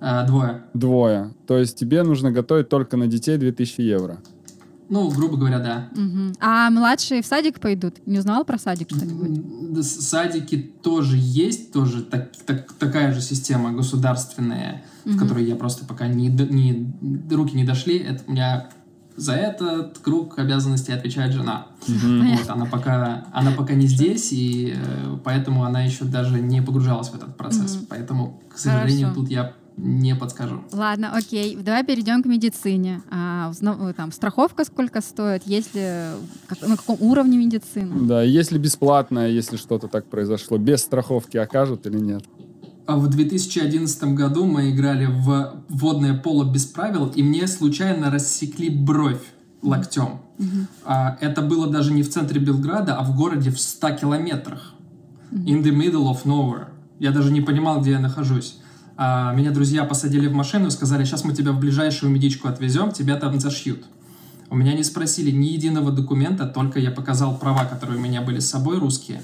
А, 0.00 0.26
Двое. 0.26 0.62
Двое. 0.74 1.30
То 1.46 1.56
есть 1.56 1.78
тебе 1.78 2.02
нужно 2.02 2.30
готовить 2.30 2.68
только 2.68 2.96
на 2.98 3.06
детей 3.06 3.38
2000 3.38 3.80
евро. 3.80 4.18
Ну, 4.88 5.10
грубо 5.10 5.36
говоря, 5.36 5.58
да. 5.58 5.88
Мгм. 6.00 6.32
А 6.40 6.70
младшие 6.70 7.22
в 7.22 7.26
садик 7.26 7.58
пойдут? 7.60 8.06
Не 8.06 8.18
узнавал 8.18 8.44
про 8.44 8.58
садик 8.58 8.88
что-нибудь? 8.90 9.84
Садики 9.84 10.56
тоже 10.82 11.16
есть, 11.18 11.72
тоже 11.72 12.02
так- 12.02 12.30
так- 12.46 12.72
такая 12.74 13.12
же 13.12 13.20
система 13.20 13.72
государственная, 13.72 14.84
в 15.04 15.18
которой 15.18 15.44
я 15.44 15.56
просто 15.56 15.84
пока 15.84 16.06
не, 16.06 16.28
не- 16.28 16.92
руки 17.34 17.56
не 17.56 17.64
дошли. 17.64 17.98
Это 17.98 18.22
у 18.26 18.32
меня 18.32 18.68
за 19.16 19.32
этот 19.32 19.98
круг 19.98 20.38
обязанностей 20.38 20.92
отвечает 20.92 21.32
жена. 21.32 21.68
Вот, 21.88 22.48
она 22.50 22.66
пока, 22.66 23.26
она 23.32 23.50
пока 23.52 23.74
не 23.74 23.86
здесь, 23.86 24.32
и 24.32 24.74
э, 24.76 25.18
поэтому 25.24 25.64
она 25.64 25.82
еще 25.82 26.04
даже 26.04 26.38
не 26.40 26.60
погружалась 26.60 27.08
в 27.08 27.14
этот 27.14 27.36
процесс. 27.36 27.78
Поэтому, 27.88 28.42
к 28.54 28.58
сожалению, 28.58 29.08
Хорошо. 29.08 29.20
тут 29.22 29.30
я 29.30 29.52
не 29.76 30.14
подскажу. 30.14 30.62
Ладно, 30.72 31.12
окей. 31.14 31.56
Давай 31.56 31.84
перейдем 31.84 32.22
к 32.22 32.26
медицине. 32.26 33.02
А, 33.10 33.48
узна- 33.50 33.92
там 33.94 34.10
страховка 34.12 34.64
сколько 34.64 35.00
стоит? 35.02 35.42
Если 35.46 36.06
как- 36.46 36.62
на 36.66 36.76
каком 36.76 36.96
уровне 37.00 37.36
медицины? 37.38 38.06
Да, 38.06 38.22
если 38.22 38.58
бесплатно, 38.58 39.28
если 39.28 39.56
что-то 39.56 39.88
так 39.88 40.06
произошло, 40.06 40.56
без 40.58 40.80
страховки 40.80 41.36
окажут 41.36 41.86
или 41.86 41.98
нет? 41.98 42.24
А 42.86 42.96
В 42.96 43.08
2011 43.08 44.14
году 44.14 44.46
мы 44.46 44.70
играли 44.70 45.06
в 45.06 45.56
водное 45.68 46.14
поло 46.16 46.44
без 46.44 46.66
правил, 46.66 47.08
и 47.08 47.22
мне 47.22 47.46
случайно 47.48 48.10
рассекли 48.10 48.70
бровь 48.70 49.20
локтем. 49.62 50.20
А, 50.84 51.18
это 51.20 51.42
было 51.42 51.66
даже 51.66 51.92
не 51.92 52.02
в 52.02 52.08
центре 52.10 52.40
Белграда, 52.40 52.94
а 52.96 53.02
в 53.04 53.16
городе 53.16 53.50
в 53.50 53.58
100 53.60 53.90
километрах. 53.96 54.72
In 55.32 55.62
the 55.64 55.72
middle 55.76 56.10
of 56.10 56.24
nowhere. 56.24 56.66
Я 57.00 57.10
даже 57.10 57.32
не 57.32 57.40
понимал, 57.40 57.80
где 57.80 57.90
я 57.92 57.98
нахожусь. 57.98 58.58
А, 58.96 59.32
меня 59.34 59.50
друзья 59.50 59.84
посадили 59.84 60.26
в 60.26 60.32
машину 60.32 60.68
и 60.68 60.70
сказали, 60.70 61.04
сейчас 61.04 61.24
мы 61.24 61.34
тебя 61.34 61.52
в 61.52 61.60
ближайшую 61.60 62.10
медичку 62.10 62.48
отвезем, 62.48 62.92
тебя 62.92 63.16
там 63.16 63.38
зашьют. 63.40 63.84
У 64.48 64.56
меня 64.56 64.74
не 64.74 64.84
спросили 64.84 65.30
ни 65.30 65.46
единого 65.46 65.90
документа, 65.90 66.46
только 66.46 66.78
я 66.78 66.90
показал 66.90 67.36
права, 67.36 67.64
которые 67.64 67.98
у 67.98 68.00
меня 68.00 68.22
были 68.22 68.38
с 68.38 68.48
собой, 68.48 68.78
русские. 68.78 69.20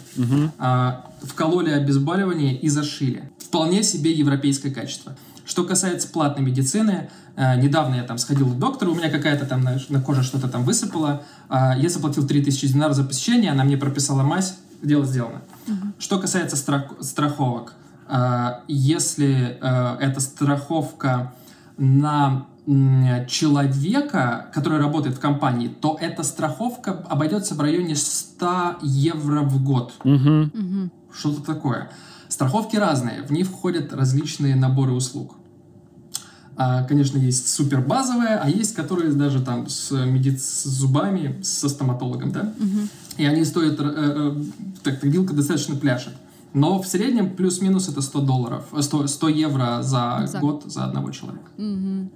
А, 0.58 1.06
вкололи 1.22 1.70
обезболивание 1.70 2.56
и 2.56 2.68
зашили. 2.68 3.30
Вполне 3.38 3.82
себе 3.82 4.12
европейское 4.12 4.72
качество. 4.72 5.16
Что 5.44 5.64
касается 5.64 6.08
платной 6.08 6.44
медицины, 6.44 7.11
э, 7.37 7.61
недавно 7.61 7.96
я 7.96 8.04
там 8.04 8.16
сходил 8.18 8.46
к 8.46 8.58
доктору, 8.58 8.92
у 8.92 8.94
меня 8.94 9.11
какая-то 9.11 9.44
там 9.44 9.62
знаешь, 9.62 9.88
на 9.88 10.00
коже 10.00 10.22
что-то 10.22 10.48
там 10.48 10.64
высыпало. 10.64 11.22
А, 11.48 11.76
я 11.76 11.88
заплатил 11.88 12.26
3000 12.26 12.68
динаров 12.68 12.94
за 12.96 13.04
посещение, 13.04 13.50
она 13.50 13.64
мне 13.64 13.76
прописала 13.76 14.22
мазь, 14.22 14.54
дело 14.82 15.04
сделано. 15.04 15.42
Что 15.98 16.18
касается 16.18 16.56
страх- 16.56 16.92
страховок, 17.00 17.74
если 18.68 19.59
э, 19.61 19.96
эта 20.01 20.20
страховка 20.20 21.33
на 21.77 22.46
человека, 23.29 24.51
который 24.55 24.79
работает 24.79 25.16
в 25.16 25.20
компании, 25.20 25.68
то 25.68 25.96
эта 26.01 26.22
страховка 26.22 26.92
обойдется 27.09 27.55
в 27.55 27.61
районе 27.61 27.96
100 27.96 28.77
евро 28.83 29.40
в 29.40 29.64
год. 29.64 29.94
Мгм. 30.05 30.92
Что-то 31.12 31.42
такое. 31.42 31.90
Страховки 32.29 32.77
разные, 32.77 33.22
в 33.22 33.31
них 33.31 33.48
входят 33.48 33.92
различные 33.92 34.55
наборы 34.55 34.92
услуг. 34.92 35.37
А, 36.57 36.85
конечно, 36.85 37.18
есть 37.18 37.48
супер 37.48 37.81
базовые, 37.81 38.37
а 38.37 38.48
есть, 38.48 38.75
которые 38.75 39.12
даже 39.12 39.40
там 39.42 39.68
с, 39.68 39.90
меди- 39.90 40.37
с 40.37 40.64
зубами, 40.64 41.42
со 41.42 41.68
стоматологом, 41.68 42.31
да? 42.31 42.53
И 43.16 43.25
они 43.25 43.44
стоят, 43.44 43.81
э, 43.81 43.85
э, 43.85 44.42
так, 44.83 45.01
так 45.01 45.05
вилка 45.05 45.35
достаточно 45.35 45.77
пляшет. 45.77 46.12
Но 46.55 46.81
в 46.83 46.87
среднем 46.87 47.31
плюс-минус 47.31 47.88
это 47.88 48.03
100 48.03 48.21
долларов, 48.21 48.65
э, 48.73 48.83
100, 48.83 49.07
100 49.07 49.29
евро 49.29 49.83
за, 49.83 50.25
За 50.27 50.38
год 50.38 50.65
за 50.67 50.85
одного 50.85 51.11
человека. 51.11 51.49
Мгм. 51.57 52.11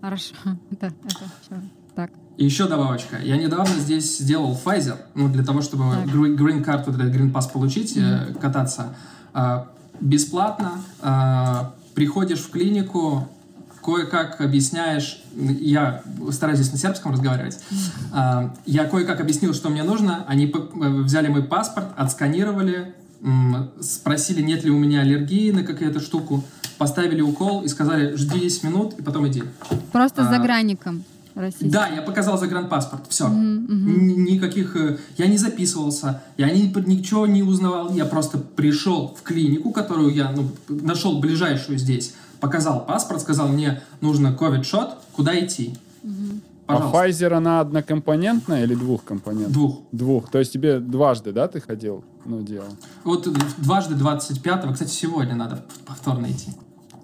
Хорошо. 0.00 0.34
Это, 0.70 0.86
это 0.86 1.24
всё. 1.42 1.56
Так. 1.94 2.10
И 2.36 2.44
еще 2.44 2.68
добавочка. 2.68 3.18
Я 3.22 3.36
недавно 3.36 3.74
здесь 3.78 4.18
сделал 4.18 4.58
Pfizer, 4.64 4.96
ну, 5.14 5.28
для 5.28 5.44
того, 5.44 5.60
чтобы 5.60 5.84
green 5.84 6.64
card, 6.64 6.84
вот 6.86 6.94
этот 6.94 7.14
green 7.14 7.32
pass 7.32 7.52
получить, 7.52 7.96
э, 7.96 8.32
кататься. 8.40 8.94
А, 9.34 9.68
бесплатно. 10.00 10.72
а, 11.02 11.74
приходишь 11.94 12.38
в 12.40 12.50
клинику, 12.50 13.28
кое-как 13.84 14.40
объясняешь, 14.40 15.22
я 15.34 16.02
стараюсь 16.30 16.60
здесь 16.60 16.72
на 16.72 16.78
сербском 16.78 17.12
разговаривать, 17.12 17.58
А, 18.12 18.54
я 18.64 18.84
кое-как 18.84 19.20
объяснил, 19.20 19.52
что 19.52 19.68
мне 19.68 19.82
нужно, 19.82 20.24
они 20.26 20.46
э, 20.46 20.88
взяли 21.02 21.28
мой 21.28 21.42
паспорт, 21.42 21.88
отсканировали, 21.96 22.94
спросили, 23.80 24.40
нет 24.40 24.64
ли 24.64 24.70
у 24.70 24.78
меня 24.78 25.00
аллергии 25.00 25.50
на 25.50 25.62
какую-то 25.62 26.00
штуку, 26.00 26.44
поставили 26.78 27.20
укол 27.20 27.62
и 27.62 27.68
сказали, 27.68 28.16
жди 28.16 28.40
10 28.40 28.64
минут 28.64 28.94
и 28.98 29.02
потом 29.02 29.28
иди. 29.28 29.42
Просто 29.92 30.26
А, 30.26 30.30
за 30.32 30.38
гранником 30.38 31.04
российским. 31.34 31.70
Да, 31.70 31.88
я 31.88 32.02
показал 32.02 32.38
загранпаспорт, 32.38 33.04
все. 33.08 33.28
Мгм. 33.28 34.24
Никаких... 34.24 34.76
э, 34.76 34.98
Я 35.16 35.26
не 35.26 35.36
записывался, 35.36 36.22
я 36.36 36.50
ни, 36.50 36.72
ничего 36.88 37.26
не 37.26 37.42
узнавал, 37.42 37.92
я 37.94 38.04
просто 38.04 38.38
пришел 38.38 39.14
в 39.18 39.22
клинику, 39.22 39.70
которую 39.70 40.14
я 40.14 40.32
ну, 40.32 40.50
нашел 40.68 41.20
ближайшую 41.20 41.78
здесь, 41.78 42.14
показал 42.40 42.84
паспорт, 42.86 43.20
сказал, 43.20 43.48
мне 43.48 43.82
нужно 44.00 44.28
COVID-шот, 44.38 44.94
куда 45.12 45.38
идти? 45.38 45.74
Пожалуйста. 46.74 46.98
А 47.00 47.06
Pfizer, 47.08 47.32
она 47.34 47.60
однокомпонентная 47.60 48.64
или 48.64 48.74
двухкомпонентная? 48.74 49.52
Двух. 49.52 49.82
Двух. 49.92 50.30
То 50.30 50.38
есть 50.38 50.52
тебе 50.52 50.80
дважды, 50.80 51.32
да, 51.32 51.48
ты 51.48 51.60
ходил? 51.60 52.04
Ну, 52.24 52.42
делал. 52.42 52.68
Вот 53.04 53.26
дважды 53.58 53.94
25-го, 53.94 54.72
кстати, 54.72 54.90
сегодня 54.90 55.34
надо 55.34 55.64
повторно 55.86 56.26
идти. 56.30 56.50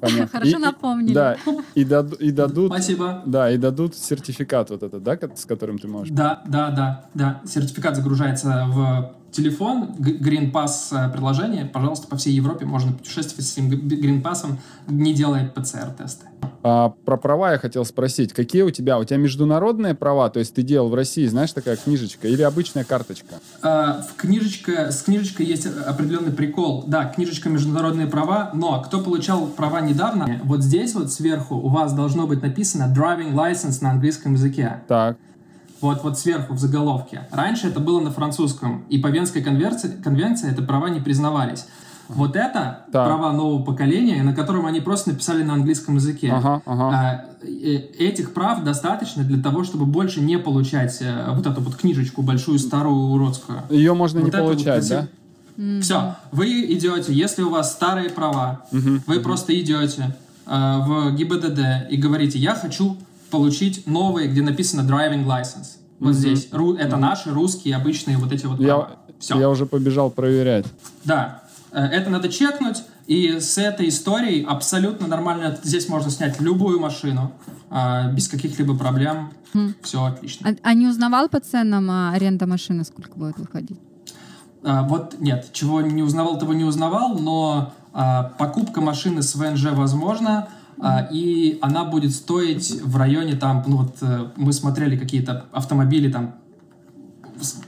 Понятно. 0.01 0.27
Хорошо 0.29 0.59
И- 0.59 0.61
напомнили. 0.61 1.15
Да, 1.15 1.37
и, 1.75 1.85
даду- 1.85 2.17
и 2.17 2.31
дадут... 2.31 2.71
Спасибо. 2.73 3.23
Да, 3.25 3.51
и 3.51 3.57
дадут 3.57 3.97
сертификат 3.97 4.69
вот 4.71 4.83
этот, 4.83 5.03
да, 5.03 5.19
с 5.35 5.47
которым 5.47 5.79
ты 5.79 5.89
можешь... 5.89 6.13
Да, 6.15 6.43
да, 6.47 6.71
да, 6.71 7.07
да. 7.15 7.41
Сертификат 7.47 7.97
загружается 7.97 8.67
в 8.69 9.15
телефон, 9.37 9.95
Green 9.99 10.51
Pass 10.51 10.89
э, 10.93 11.13
приложение. 11.13 11.67
Пожалуйста, 11.67 12.09
по 12.09 12.17
всей 12.17 12.33
Европе 12.33 12.65
можно 12.65 12.93
путешествовать 12.93 13.47
с 13.47 13.53
этим 13.53 13.71
Green 13.71 14.23
Pass, 14.23 14.47
не 14.89 15.13
делая 15.15 15.49
ПЦР-тесты. 15.55 16.27
А, 16.63 16.95
про 17.05 17.17
права 17.17 17.53
я 17.53 17.59
хотел 17.59 17.85
спросить. 17.85 18.33
Какие 18.33 18.63
у 18.63 18.71
тебя? 18.71 18.99
У 18.99 19.05
тебя 19.05 19.19
международные 19.19 19.95
права? 19.95 20.29
То 20.31 20.41
есть 20.41 20.55
ты 20.55 20.63
делал 20.63 20.89
в 20.89 20.95
России, 20.95 21.27
знаешь, 21.27 21.53
такая 21.53 21.77
книжечка? 21.77 22.27
Или 22.27 22.43
обычная 22.43 22.85
карточка? 22.85 23.37
Э, 23.63 24.03
В 24.03 24.17
книжечка, 24.17 24.91
с 24.91 25.03
книжечкой 25.03 25.47
есть 25.47 25.67
определенный 25.67 26.33
прикол. 26.33 26.85
Да, 26.87 27.05
книжечка 27.05 27.49
«Международные 27.49 28.07
права», 28.07 28.51
но 28.55 28.83
кто 28.83 29.01
получал 29.01 29.47
права 29.47 29.81
недавно, 29.81 30.41
вот 30.45 30.63
здесь 30.63 30.95
вот 30.95 31.13
сверху 31.13 31.57
у 31.57 31.69
вас 31.69 31.93
должно 31.93 32.27
быть 32.27 32.43
написано 32.43 32.93
«Driving 32.97 33.33
License» 33.35 33.79
на 33.83 33.91
английском 33.91 34.33
языке. 34.33 34.81
Так. 34.89 35.19
Вот, 35.81 36.03
вот 36.03 36.19
сверху 36.19 36.55
в 36.55 36.59
заголовке. 36.59 37.29
Раньше 37.31 37.69
это 37.69 37.81
было 37.81 38.01
на 38.01 38.11
французском, 38.11 38.85
и 38.89 38.99
по 38.99 39.09
Венской 39.09 39.43
конвенции, 39.43 39.91
конвенции 40.03 40.51
это 40.51 40.63
права 40.63 40.89
не 40.89 41.01
признавались. 41.01 41.67
Вот 42.09 42.37
это 42.37 42.85
Так. 42.93 43.07
права 43.07 43.33
нового 43.33 43.63
поколения, 43.65 44.23
на 44.23 44.33
котором 44.33 44.65
они 44.67 44.81
просто 44.81 45.11
написали 45.11 45.43
на 45.43 45.55
английском 45.55 45.97
языке. 45.97 46.31
Ага, 46.33 46.63
ага. 46.65 46.89
А, 46.91 47.25
э, 47.45 47.79
Этих 47.99 48.33
прав 48.33 48.63
достаточно 48.63 49.25
для 49.25 49.43
того, 49.43 49.65
чтобы 49.65 49.87
больше 49.87 50.21
не 50.21 50.39
получать 50.39 50.97
э, 51.01 51.31
вот 51.35 51.47
эту 51.47 51.61
вот 51.61 51.75
книжечку 51.75 52.23
большую, 52.23 52.59
старую, 52.61 53.11
уродскую. 53.13 53.63
Ее 53.71 53.93
можно 53.95 54.19
не 54.21 54.27
Вот 54.27 54.35
вот 54.35 54.41
получать, 54.45 54.87
красиво. 54.89 55.09
да? 55.57 55.81
Все, 55.81 56.15
вы 56.33 56.73
идете, 56.73 57.13
если 57.13 57.43
у 57.43 57.51
вас 57.51 57.73
старые 57.73 58.11
права, 58.11 58.61
вы 58.71 59.19
просто 59.21 59.59
идете 59.59 60.15
э, 60.47 60.79
в 60.87 61.13
ГИБДД 61.17 61.91
и 61.91 61.97
говорите, 61.97 62.39
я 62.39 62.55
хочу 62.55 62.97
получить 63.31 63.87
новые, 63.87 64.29
где 64.29 64.43
написано 64.43 64.81
driving 64.89 65.25
license. 65.27 65.79
Вот 65.99 66.15
здесь. 66.15 66.49
Ру- 66.53 66.77
это 66.77 66.97
наши 66.97 67.31
русские 67.31 67.77
обычные 67.77 68.19
вот 68.19 68.33
эти 68.33 68.47
вот. 68.47 68.61
Я, 68.61 68.91
Все. 69.19 69.39
я 69.39 69.49
уже 69.49 69.67
побежал 69.67 70.11
проверять. 70.11 70.67
Да. 71.05 71.43
Э, 71.73 71.85
Это 71.85 72.11
надо 72.11 72.29
чекнуть, 72.29 72.83
и 73.07 73.39
с 73.41 73.57
этой 73.59 73.89
историей 73.89 74.45
абсолютно 74.45 75.07
нормально. 75.07 75.59
Здесь 75.63 75.89
можно 75.89 76.11
снять 76.11 76.41
любую 76.41 76.81
машину 76.81 77.33
а, 77.71 78.11
без 78.13 78.29
каких-либо 78.29 78.77
проблем. 78.77 79.33
Все 79.83 80.05
отлично. 80.05 80.51
А, 80.51 80.55
а 80.63 80.75
не 80.75 80.87
узнавал 80.87 81.29
по 81.29 81.41
ценам 81.41 81.91
а, 81.91 82.13
аренда 82.13 82.47
машины, 82.47 82.85
сколько 82.85 83.17
будет 83.17 83.39
выходить? 83.39 83.79
А, 84.63 84.83
вот 84.83 85.17
нет, 85.21 85.49
чего 85.53 85.81
не 85.81 86.03
узнавал, 86.03 86.39
того 86.39 86.53
не 86.53 86.65
узнавал, 86.65 87.19
но 87.19 87.73
а, 87.93 88.25
покупка 88.39 88.81
машины 88.81 89.23
с 89.23 89.35
ВНЖ 89.35 89.67
возможна, 89.73 90.49
и 91.13 91.59
она 91.63 91.85
будет 91.85 92.15
стоить 92.15 92.83
в 92.83 92.97
районе 92.97 93.35
там, 93.35 93.65
ну 93.67 93.79
вот 93.79 93.97
э, 94.03 94.27
мы 94.37 94.53
смотрели 94.53 94.97
какие-то 94.97 95.47
автомобили 95.53 96.11
там 96.11 96.35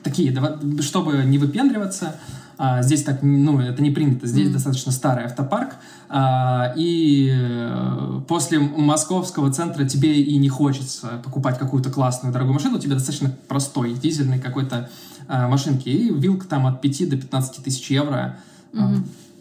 такие, 0.03 0.35
чтобы 0.81 1.25
не 1.25 1.39
выпендриваться. 1.39 2.17
а, 2.59 2.83
здесь 2.83 3.05
так, 3.05 3.23
ну, 3.23 3.61
это 3.61 3.83
не 3.83 3.91
принято. 3.91 4.27
Здесь 4.27 4.51
достаточно 4.51 4.93
старый 4.93 5.25
автопарк. 5.25 5.77
а, 6.09 6.73
и 6.77 7.31
э, 7.33 8.21
после 8.27 8.59
московского 8.59 9.53
центра 9.53 9.85
тебе 9.85 10.21
и 10.21 10.37
не 10.39 10.49
хочется 10.49 11.21
покупать 11.25 11.59
какую-то 11.59 11.91
классную 11.91 12.33
дорогую 12.33 12.55
машину. 12.55 12.79
Тебе 12.79 12.95
достаточно 12.95 13.31
простой 13.47 13.95
дизельный 13.95 14.39
какой-то 14.41 14.91
а, 15.29 15.49
машинки. 15.49 15.89
И 15.89 16.13
вилка 16.13 16.47
там 16.49 16.67
от 16.67 16.81
5 16.81 17.11
до 17.11 17.17
15 17.17 17.63
тысяч 17.63 17.91
евро. 17.91 18.39
А, 18.75 18.95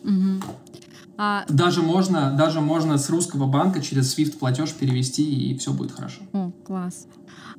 Мгм. 0.03 0.41
А, 1.17 1.45
Даже 1.49 1.81
можно, 1.81 2.31
даже 2.31 2.61
можно 2.61 2.97
с 2.97 3.09
русского 3.09 3.47
банка 3.47 3.81
через 3.81 4.17
SWIFT 4.17 4.37
платеж 4.37 4.73
перевести, 4.73 5.23
и 5.23 5.57
все 5.57 5.73
будет 5.73 5.91
хорошо. 5.91 6.21
о, 6.33 6.51
Класс. 6.65 7.07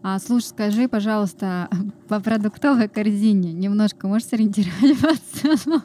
А, 0.03 0.19
слушай, 0.21 0.47
скажи, 0.47 0.89
пожалуйста, 0.89 1.69
по 2.09 2.21
продуктовой 2.21 2.89
корзине 2.89 3.53
немножко 3.53 4.07
можешь 4.07 4.29
сориентировать 4.29 4.99
по 5.01 5.39
цену? 5.39 5.83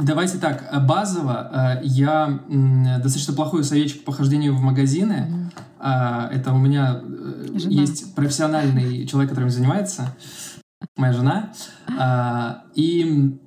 Давайте 0.00 0.38
так, 0.38 0.68
базово 0.86 1.78
э, 1.78 1.80
я 1.84 2.40
достаточно 2.48 3.34
плохой 3.34 3.62
советчик 3.62 4.04
по 4.04 4.10
хождению 4.12 4.56
в 4.56 4.60
магазины. 4.60 5.52
Mm. 5.80 6.28
Это 6.32 6.52
у 6.52 6.58
меня 6.58 7.00
э, 7.02 7.46
жена. 7.54 7.80
есть 7.80 8.14
профессиональный 8.14 9.06
человек, 9.06 9.30
которым 9.30 9.48
занимается, 9.48 10.14
моя 10.96 11.12
жена. 11.12 11.52
А, 11.98 12.64
и, 12.74 13.38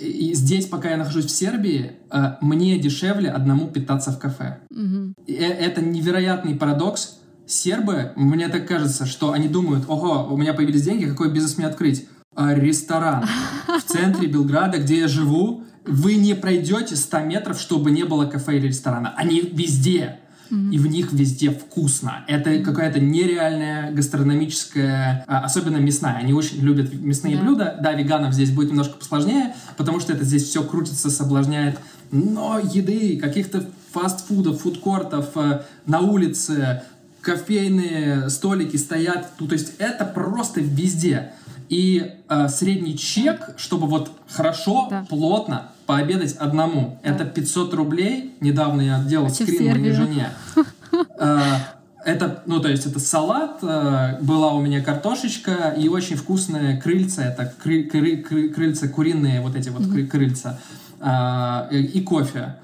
и 0.00 0.34
здесь, 0.34 0.66
пока 0.66 0.90
я 0.90 0.96
нахожусь 0.96 1.26
в 1.26 1.30
Сербии, 1.30 1.92
э, 2.10 2.34
мне 2.40 2.78
дешевле 2.78 3.30
одному 3.30 3.68
питаться 3.68 4.12
в 4.12 4.18
кафе. 4.18 4.58
Mm-hmm. 4.72 5.36
Это 5.36 5.80
невероятный 5.82 6.54
парадокс. 6.54 7.18
Сербы, 7.46 8.12
мне 8.14 8.48
так 8.48 8.68
кажется, 8.68 9.06
что 9.06 9.32
они 9.32 9.48
думают, 9.48 9.84
ого, 9.88 10.28
у 10.30 10.36
меня 10.36 10.52
появились 10.52 10.82
деньги, 10.82 11.06
какой 11.06 11.32
бизнес 11.32 11.56
мне 11.56 11.66
открыть? 11.66 12.06
А, 12.34 12.54
ресторан 12.54 13.24
в 13.66 13.90
центре 13.90 14.28
Белграда, 14.28 14.78
где 14.78 15.00
я 15.00 15.08
живу, 15.08 15.64
вы 15.86 16.16
не 16.16 16.34
пройдете 16.34 16.94
100 16.94 17.20
метров, 17.20 17.58
чтобы 17.58 17.90
не 17.90 18.04
было 18.04 18.26
кафе 18.26 18.58
или 18.58 18.68
ресторана. 18.68 19.14
Они 19.16 19.40
везде. 19.40 20.20
И 20.50 20.78
в 20.78 20.86
них 20.86 21.12
везде 21.12 21.50
вкусно. 21.50 22.24
Это 22.26 22.58
какая-то 22.60 23.00
нереальная 23.00 23.92
гастрономическая, 23.92 25.24
а, 25.26 25.40
особенно 25.40 25.76
мясная. 25.76 26.16
Они 26.16 26.32
очень 26.32 26.60
любят 26.60 26.92
мясные 26.94 27.36
да. 27.36 27.42
блюда. 27.42 27.78
Да, 27.80 27.92
веганов 27.92 28.32
здесь 28.32 28.50
будет 28.50 28.70
немножко 28.70 28.96
посложнее, 28.96 29.54
потому 29.76 30.00
что 30.00 30.12
это 30.12 30.24
здесь 30.24 30.44
все 30.44 30.62
крутится, 30.62 31.10
соблазняет. 31.10 31.78
Но 32.10 32.58
еды, 32.58 33.18
каких-то 33.18 33.68
фастфудов, 33.92 34.62
фудкортов 34.62 35.36
э, 35.36 35.62
на 35.86 36.00
улице, 36.00 36.82
кофейные 37.20 38.30
столики 38.30 38.76
стоят. 38.76 39.32
Ну, 39.38 39.46
то 39.46 39.52
есть 39.54 39.72
это 39.78 40.04
просто 40.04 40.60
везде. 40.60 41.32
И 41.68 42.12
э, 42.28 42.48
средний 42.48 42.96
чек, 42.96 43.54
чтобы 43.58 43.86
вот 43.86 44.10
хорошо, 44.28 44.88
да. 44.90 45.06
плотно 45.08 45.72
пообедать 45.88 46.36
одному, 46.36 47.00
да. 47.02 47.10
это 47.10 47.24
500 47.24 47.72
рублей. 47.72 48.34
Недавно 48.42 48.82
я 48.82 49.02
делал 49.02 49.30
скрин 49.30 49.70
моей 49.70 49.92
жене. 49.92 50.28
Э, 51.18 51.40
это, 52.04 52.42
ну, 52.44 52.60
то 52.60 52.68
есть 52.68 52.84
это 52.84 53.00
салат, 53.00 53.60
э, 53.62 54.18
была 54.20 54.52
у 54.52 54.60
меня 54.60 54.84
картошечка 54.84 55.74
и 55.78 55.88
очень 55.88 56.16
вкусные 56.16 56.76
крыльца, 56.76 57.24
это 57.24 57.50
кры, 57.62 57.84
кры, 57.84 58.18
кры, 58.18 58.50
крыльца 58.50 58.86
куриные, 58.88 59.40
вот 59.40 59.56
эти 59.56 59.70
вот 59.70 59.80
mm-hmm. 59.80 60.06
крыльца, 60.08 60.60
э, 61.00 61.80
и 61.80 62.02
кофе. 62.02 62.56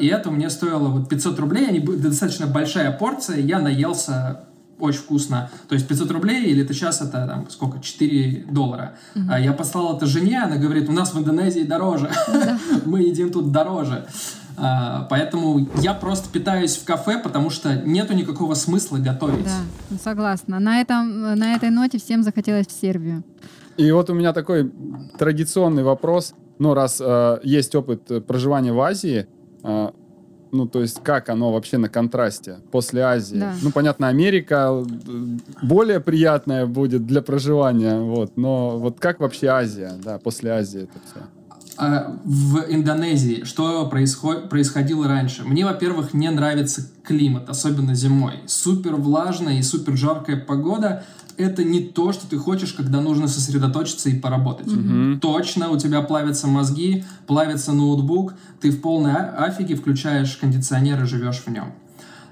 И 0.00 0.06
это 0.06 0.30
мне 0.30 0.50
стоило 0.50 0.88
вот 0.88 1.08
500 1.08 1.38
рублей, 1.38 1.68
они, 1.68 1.78
достаточно 1.78 2.46
большая 2.48 2.90
порция, 2.90 3.38
я 3.38 3.60
наелся 3.60 4.40
очень 4.78 5.00
вкусно. 5.00 5.50
То 5.68 5.74
есть 5.74 5.86
500 5.88 6.10
рублей, 6.10 6.44
или 6.44 6.62
это 6.62 6.74
сейчас 6.74 7.00
это 7.00 7.26
там 7.26 7.50
сколько, 7.50 7.80
4 7.80 8.46
доллара. 8.50 8.96
Mm-hmm. 9.14 9.42
Я 9.42 9.52
послал 9.52 9.96
это 9.96 10.06
жене, 10.06 10.42
она 10.42 10.56
говорит, 10.56 10.88
у 10.88 10.92
нас 10.92 11.14
в 11.14 11.18
Индонезии 11.18 11.62
дороже, 11.62 12.10
mm-hmm. 12.28 12.82
мы 12.86 13.02
едим 13.02 13.30
тут 13.30 13.52
дороже. 13.52 14.06
А, 14.58 15.06
поэтому 15.10 15.68
я 15.80 15.92
просто 15.94 16.30
питаюсь 16.30 16.76
в 16.76 16.84
кафе, 16.84 17.18
потому 17.18 17.50
что 17.50 17.74
нету 17.74 18.14
никакого 18.14 18.54
смысла 18.54 18.98
готовить. 18.98 19.44
Да, 19.44 19.98
согласна. 20.02 20.58
На, 20.58 20.80
этом, 20.80 21.34
на 21.34 21.54
этой 21.54 21.70
ноте 21.70 21.98
всем 21.98 22.22
захотелось 22.22 22.66
в 22.66 22.72
Сербию. 22.72 23.22
И 23.76 23.90
вот 23.92 24.08
у 24.08 24.14
меня 24.14 24.32
такой 24.32 24.72
традиционный 25.18 25.82
вопрос. 25.82 26.34
Ну, 26.58 26.72
раз 26.72 27.02
э, 27.04 27.40
есть 27.42 27.74
опыт 27.74 28.26
проживания 28.26 28.72
в 28.72 28.80
Азии, 28.80 29.26
э, 29.62 29.90
ну, 30.56 30.66
то 30.66 30.80
есть, 30.80 31.02
как 31.02 31.28
оно 31.28 31.52
вообще 31.52 31.78
на 31.78 31.88
контрасте 31.88 32.58
после 32.70 33.02
Азии? 33.02 33.38
Да. 33.38 33.54
Ну, 33.62 33.70
понятно, 33.70 34.08
Америка 34.08 34.72
э, 34.72 34.84
более 35.62 36.00
приятная 36.00 36.66
будет 36.66 37.06
для 37.06 37.22
проживания, 37.22 38.00
вот, 38.00 38.36
но 38.36 38.78
вот 38.78 38.98
как 39.00 39.20
вообще 39.20 39.48
Азия, 39.48 39.92
да, 40.02 40.18
после 40.18 40.52
Азии 40.52 40.82
это 40.82 40.98
все? 41.04 41.20
А, 41.78 42.16
в 42.24 42.64
Индонезии 42.68 43.44
что 43.44 43.86
происход... 43.88 44.48
происходило 44.48 45.06
раньше? 45.06 45.44
Мне, 45.44 45.66
во-первых, 45.66 46.14
не 46.14 46.30
нравится 46.30 46.88
климат, 47.02 47.50
особенно 47.50 47.94
зимой. 47.94 48.40
Супер 48.46 48.96
влажная 48.96 49.58
и 49.58 49.62
супер 49.62 49.96
жаркая 49.96 50.38
погода 50.38 51.04
это 51.38 51.64
не 51.64 51.80
то, 51.80 52.12
что 52.12 52.28
ты 52.28 52.38
хочешь, 52.38 52.72
когда 52.72 53.00
нужно 53.00 53.28
сосредоточиться 53.28 54.08
и 54.08 54.18
поработать. 54.18 54.68
Mm-hmm. 54.68 55.18
Точно, 55.20 55.70
у 55.70 55.78
тебя 55.78 56.02
плавятся 56.02 56.46
мозги, 56.46 57.04
плавится 57.26 57.72
ноутбук, 57.72 58.34
ты 58.60 58.70
в 58.70 58.80
полной 58.80 59.14
афиге 59.14 59.76
включаешь 59.76 60.36
кондиционер 60.36 61.02
и 61.02 61.06
живешь 61.06 61.42
в 61.44 61.48
нем. 61.48 61.72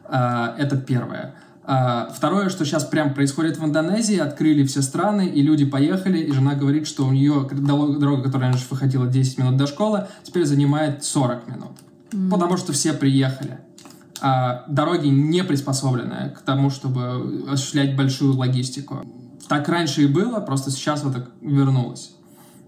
А, 0.06 0.54
это 0.58 0.76
первое. 0.76 1.34
А, 1.64 2.10
второе, 2.14 2.48
что 2.48 2.64
сейчас 2.64 2.84
прям 2.84 3.14
происходит 3.14 3.58
в 3.58 3.64
Индонезии, 3.64 4.18
открыли 4.18 4.64
все 4.64 4.82
страны, 4.82 5.26
и 5.26 5.42
люди 5.42 5.64
поехали, 5.64 6.18
и 6.18 6.32
жена 6.32 6.54
говорит, 6.54 6.86
что 6.86 7.06
у 7.06 7.12
нее 7.12 7.48
дорога, 7.52 8.22
которая 8.22 8.50
раньше 8.50 8.66
выходила 8.70 9.06
10 9.06 9.38
минут 9.38 9.56
до 9.56 9.66
школы, 9.66 10.06
теперь 10.22 10.44
занимает 10.44 11.04
40 11.04 11.48
минут. 11.48 11.72
Mm-hmm. 12.10 12.30
Потому 12.30 12.56
что 12.56 12.72
все 12.72 12.92
приехали 12.92 13.58
а 14.20 14.64
дороги 14.68 15.08
не 15.08 15.44
приспособлены 15.44 16.34
к 16.36 16.40
тому, 16.40 16.70
чтобы 16.70 17.44
осуществлять 17.48 17.96
большую 17.96 18.34
логистику. 18.36 19.04
Так 19.48 19.68
раньше 19.68 20.02
и 20.02 20.06
было, 20.06 20.40
просто 20.40 20.70
сейчас 20.70 21.04
вот 21.04 21.14
так 21.14 21.30
вернулось. 21.40 22.14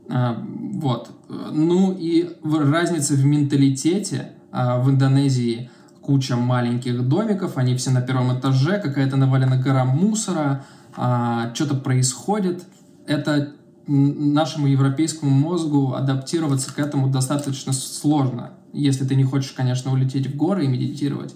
А, 0.08 0.42
вот. 0.74 1.10
Ну 1.28 1.92
и 1.92 2.36
разница 2.42 3.14
в 3.14 3.24
менталитете 3.24 4.32
а, 4.52 4.78
в 4.78 4.90
Индонезии 4.90 5.70
куча 6.00 6.36
маленьких 6.36 7.06
домиков, 7.08 7.56
они 7.56 7.74
все 7.76 7.90
на 7.90 8.00
первом 8.00 8.38
этаже, 8.38 8.78
какая-то 8.78 9.16
навалена 9.16 9.56
гора 9.56 9.84
мусора, 9.84 10.64
а, 10.96 11.52
что-то 11.54 11.74
происходит. 11.74 12.64
Это 13.06 13.55
нашему 13.86 14.66
европейскому 14.66 15.30
мозгу 15.30 15.94
адаптироваться 15.94 16.74
к 16.74 16.78
этому 16.78 17.08
достаточно 17.08 17.72
сложно 17.72 18.52
если 18.76 19.04
ты 19.04 19.14
не 19.14 19.24
хочешь, 19.24 19.52
конечно, 19.52 19.92
улететь 19.92 20.26
в 20.26 20.36
горы 20.36 20.64
и 20.64 20.68
медитировать. 20.68 21.34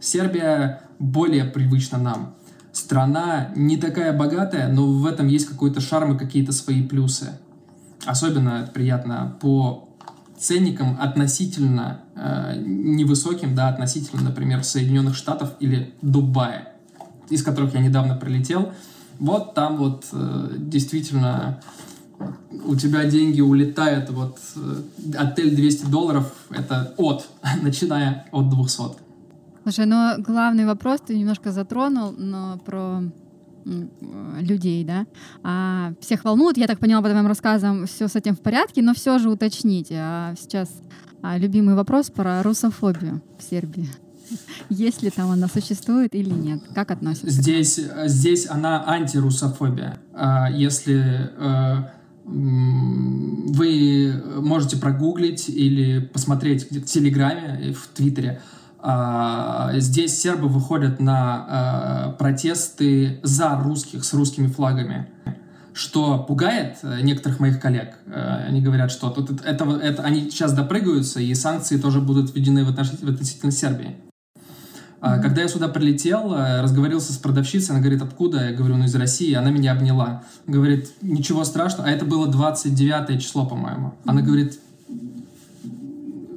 Сербия 0.00 0.82
более 0.98 1.44
привычна 1.44 1.98
нам. 1.98 2.34
Страна 2.72 3.50
не 3.56 3.76
такая 3.76 4.16
богатая, 4.16 4.68
но 4.68 4.86
в 4.86 5.06
этом 5.06 5.26
есть 5.26 5.46
какой-то 5.46 5.80
шарм 5.80 6.14
и 6.14 6.18
какие-то 6.18 6.52
свои 6.52 6.82
плюсы. 6.82 7.32
Особенно 8.04 8.68
приятно 8.72 9.36
по 9.40 9.88
ценникам 10.38 10.98
относительно 11.00 12.00
э, 12.14 12.56
невысоким, 12.58 13.54
да, 13.54 13.68
относительно, 13.68 14.22
например, 14.22 14.64
Соединенных 14.64 15.14
Штатов 15.14 15.54
или 15.60 15.94
Дубая, 16.02 16.72
из 17.30 17.42
которых 17.42 17.74
я 17.74 17.80
недавно 17.80 18.16
прилетел. 18.16 18.72
Вот 19.18 19.54
там 19.54 19.76
вот 19.76 20.06
э, 20.12 20.54
действительно 20.58 21.60
у 22.64 22.76
тебя 22.76 23.04
деньги 23.04 23.40
улетают, 23.40 24.10
вот 24.10 24.38
э, 24.56 25.16
отель 25.16 25.54
200 25.54 25.86
долларов, 25.86 26.32
это 26.50 26.94
от, 26.96 27.28
начиная 27.62 28.26
от 28.30 28.48
200. 28.48 28.82
Слушай, 29.62 29.86
но 29.86 30.14
главный 30.18 30.66
вопрос 30.66 31.00
ты 31.06 31.16
немножко 31.16 31.52
затронул, 31.52 32.12
но 32.16 32.58
про 32.64 33.02
людей, 34.40 34.84
да. 34.84 35.06
А 35.42 35.92
всех 36.00 36.24
волнует, 36.24 36.56
я 36.56 36.66
так 36.66 36.80
поняла 36.80 37.00
по 37.00 37.08
твоим 37.08 37.26
рассказам, 37.26 37.86
все 37.86 38.08
с 38.08 38.16
этим 38.16 38.34
в 38.34 38.40
порядке, 38.40 38.82
но 38.82 38.92
все 38.92 39.18
же 39.18 39.30
уточните. 39.30 39.96
А 39.98 40.34
сейчас 40.36 40.68
а, 41.22 41.38
любимый 41.38 41.76
вопрос 41.76 42.10
про 42.10 42.42
русофобию 42.42 43.22
в 43.38 43.42
Сербии. 43.42 43.88
Есть 44.68 45.02
ли 45.02 45.10
там 45.10 45.30
она 45.30 45.46
существует 45.48 46.14
или 46.14 46.30
нет? 46.30 46.60
Как 46.74 46.90
относится? 46.90 47.30
Здесь, 47.30 47.78
здесь 48.06 48.48
она 48.50 48.84
антирусофобия. 48.86 49.98
А 50.12 50.50
если 50.50 51.30
э, 51.36 51.84
вы 52.24 54.22
можете 54.40 54.76
прогуглить 54.76 55.48
или 55.48 56.00
посмотреть 56.00 56.70
в 56.70 56.84
Телеграме, 56.84 57.72
в 57.72 57.88
Твиттере. 57.88 58.40
А, 58.78 59.72
здесь 59.76 60.20
сербы 60.20 60.48
выходят 60.48 61.00
на 61.00 61.46
а, 61.48 62.12
протесты 62.18 63.20
за 63.22 63.60
русских, 63.62 64.04
с 64.04 64.12
русскими 64.12 64.48
флагами 64.48 65.08
что 65.74 66.18
пугает 66.18 66.78
э, 66.82 67.00
некоторых 67.00 67.40
моих 67.40 67.60
коллег. 67.60 67.94
Э, 68.06 68.44
они 68.46 68.60
говорят, 68.60 68.90
что 68.90 69.10
тут 69.10 69.40
это, 69.42 69.64
это, 69.82 70.02
они 70.02 70.30
сейчас 70.30 70.52
допрыгаются, 70.52 71.20
и 71.20 71.34
санкции 71.34 71.78
тоже 71.78 72.00
будут 72.00 72.34
введены 72.34 72.64
в 72.64 72.68
относительно 72.68 73.52
Сербии. 73.52 73.96
Mm-hmm. 75.02 75.20
Когда 75.20 75.42
я 75.42 75.48
сюда 75.48 75.68
прилетел, 75.68 76.32
э, 76.32 76.62
разговорился 76.62 77.12
с 77.12 77.16
продавщицей, 77.16 77.74
она 77.74 77.80
говорит, 77.80 78.02
откуда? 78.02 78.50
Я 78.50 78.52
говорю, 78.52 78.76
ну 78.76 78.84
из 78.84 78.94
России. 78.94 79.32
Она 79.34 79.50
меня 79.50 79.72
обняла. 79.72 80.22
Говорит, 80.46 80.90
ничего 81.02 81.42
страшного. 81.42 81.88
А 81.88 81.92
это 81.92 82.04
было 82.04 82.28
29 82.28 83.20
число, 83.20 83.44
по-моему. 83.44 83.88
Mm-hmm. 83.88 84.10
Она 84.10 84.22
говорит, 84.22 84.60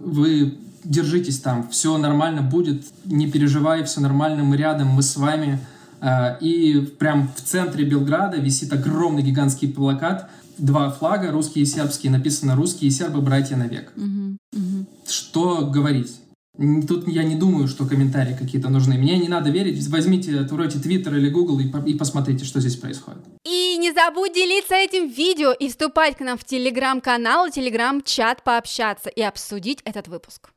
вы 0.04 0.58
держитесь 0.84 1.40
там, 1.40 1.68
все 1.70 1.98
нормально 1.98 2.42
будет, 2.42 2.86
не 3.06 3.30
переживай, 3.30 3.84
все 3.84 4.02
нормально, 4.02 4.44
мы 4.44 4.58
рядом, 4.58 4.88
мы 4.90 5.04
с 5.04 5.16
вами. 5.16 5.60
Э, 6.02 6.40
и 6.40 6.80
прям 6.98 7.30
в 7.36 7.42
центре 7.42 7.86
Белграда 7.86 8.38
висит 8.38 8.74
огромный 8.74 9.22
гигантский 9.22 9.68
плакат, 9.68 10.28
два 10.58 10.90
флага, 10.90 11.32
русский 11.32 11.62
и 11.62 11.66
сербский, 11.66 12.10
написано 12.10 12.56
«Русские 12.56 12.90
и 12.90 12.92
сербы, 12.92 13.22
братья 13.22 13.58
навек». 13.58 13.92
Mm-hmm. 13.96 14.38
Mm-hmm. 14.56 14.86
Что 15.08 15.68
говорить? 15.68 16.16
Тут 16.58 17.08
я 17.08 17.24
не 17.24 17.36
думаю, 17.36 17.68
что 17.68 17.86
комментарии 17.86 18.36
какие-то 18.38 18.70
нужны. 18.70 18.98
Мне 18.98 19.18
не 19.18 19.28
надо 19.28 19.50
верить. 19.50 19.86
Возьмите, 19.90 20.40
откройте 20.40 20.80
Twitter 20.80 21.18
или 21.18 21.30
Google 21.30 21.60
и, 21.60 21.92
и 21.92 21.98
посмотрите, 21.98 22.46
что 22.46 22.60
здесь 22.60 22.78
происходит. 22.78 23.24
И 23.46 23.78
не 23.78 23.92
забудь 23.92 24.34
делиться 24.34 24.76
этим 24.76 25.10
видео 25.10 25.52
и 25.52 25.68
вступать 25.70 26.18
к 26.18 26.22
нам 26.22 26.38
в 26.38 26.46
телеграм-канал, 26.46 27.50
телеграм-чат, 27.50 28.44
пообщаться 28.44 29.10
и 29.10 29.22
обсудить 29.22 29.82
этот 29.84 30.08
выпуск. 30.08 30.50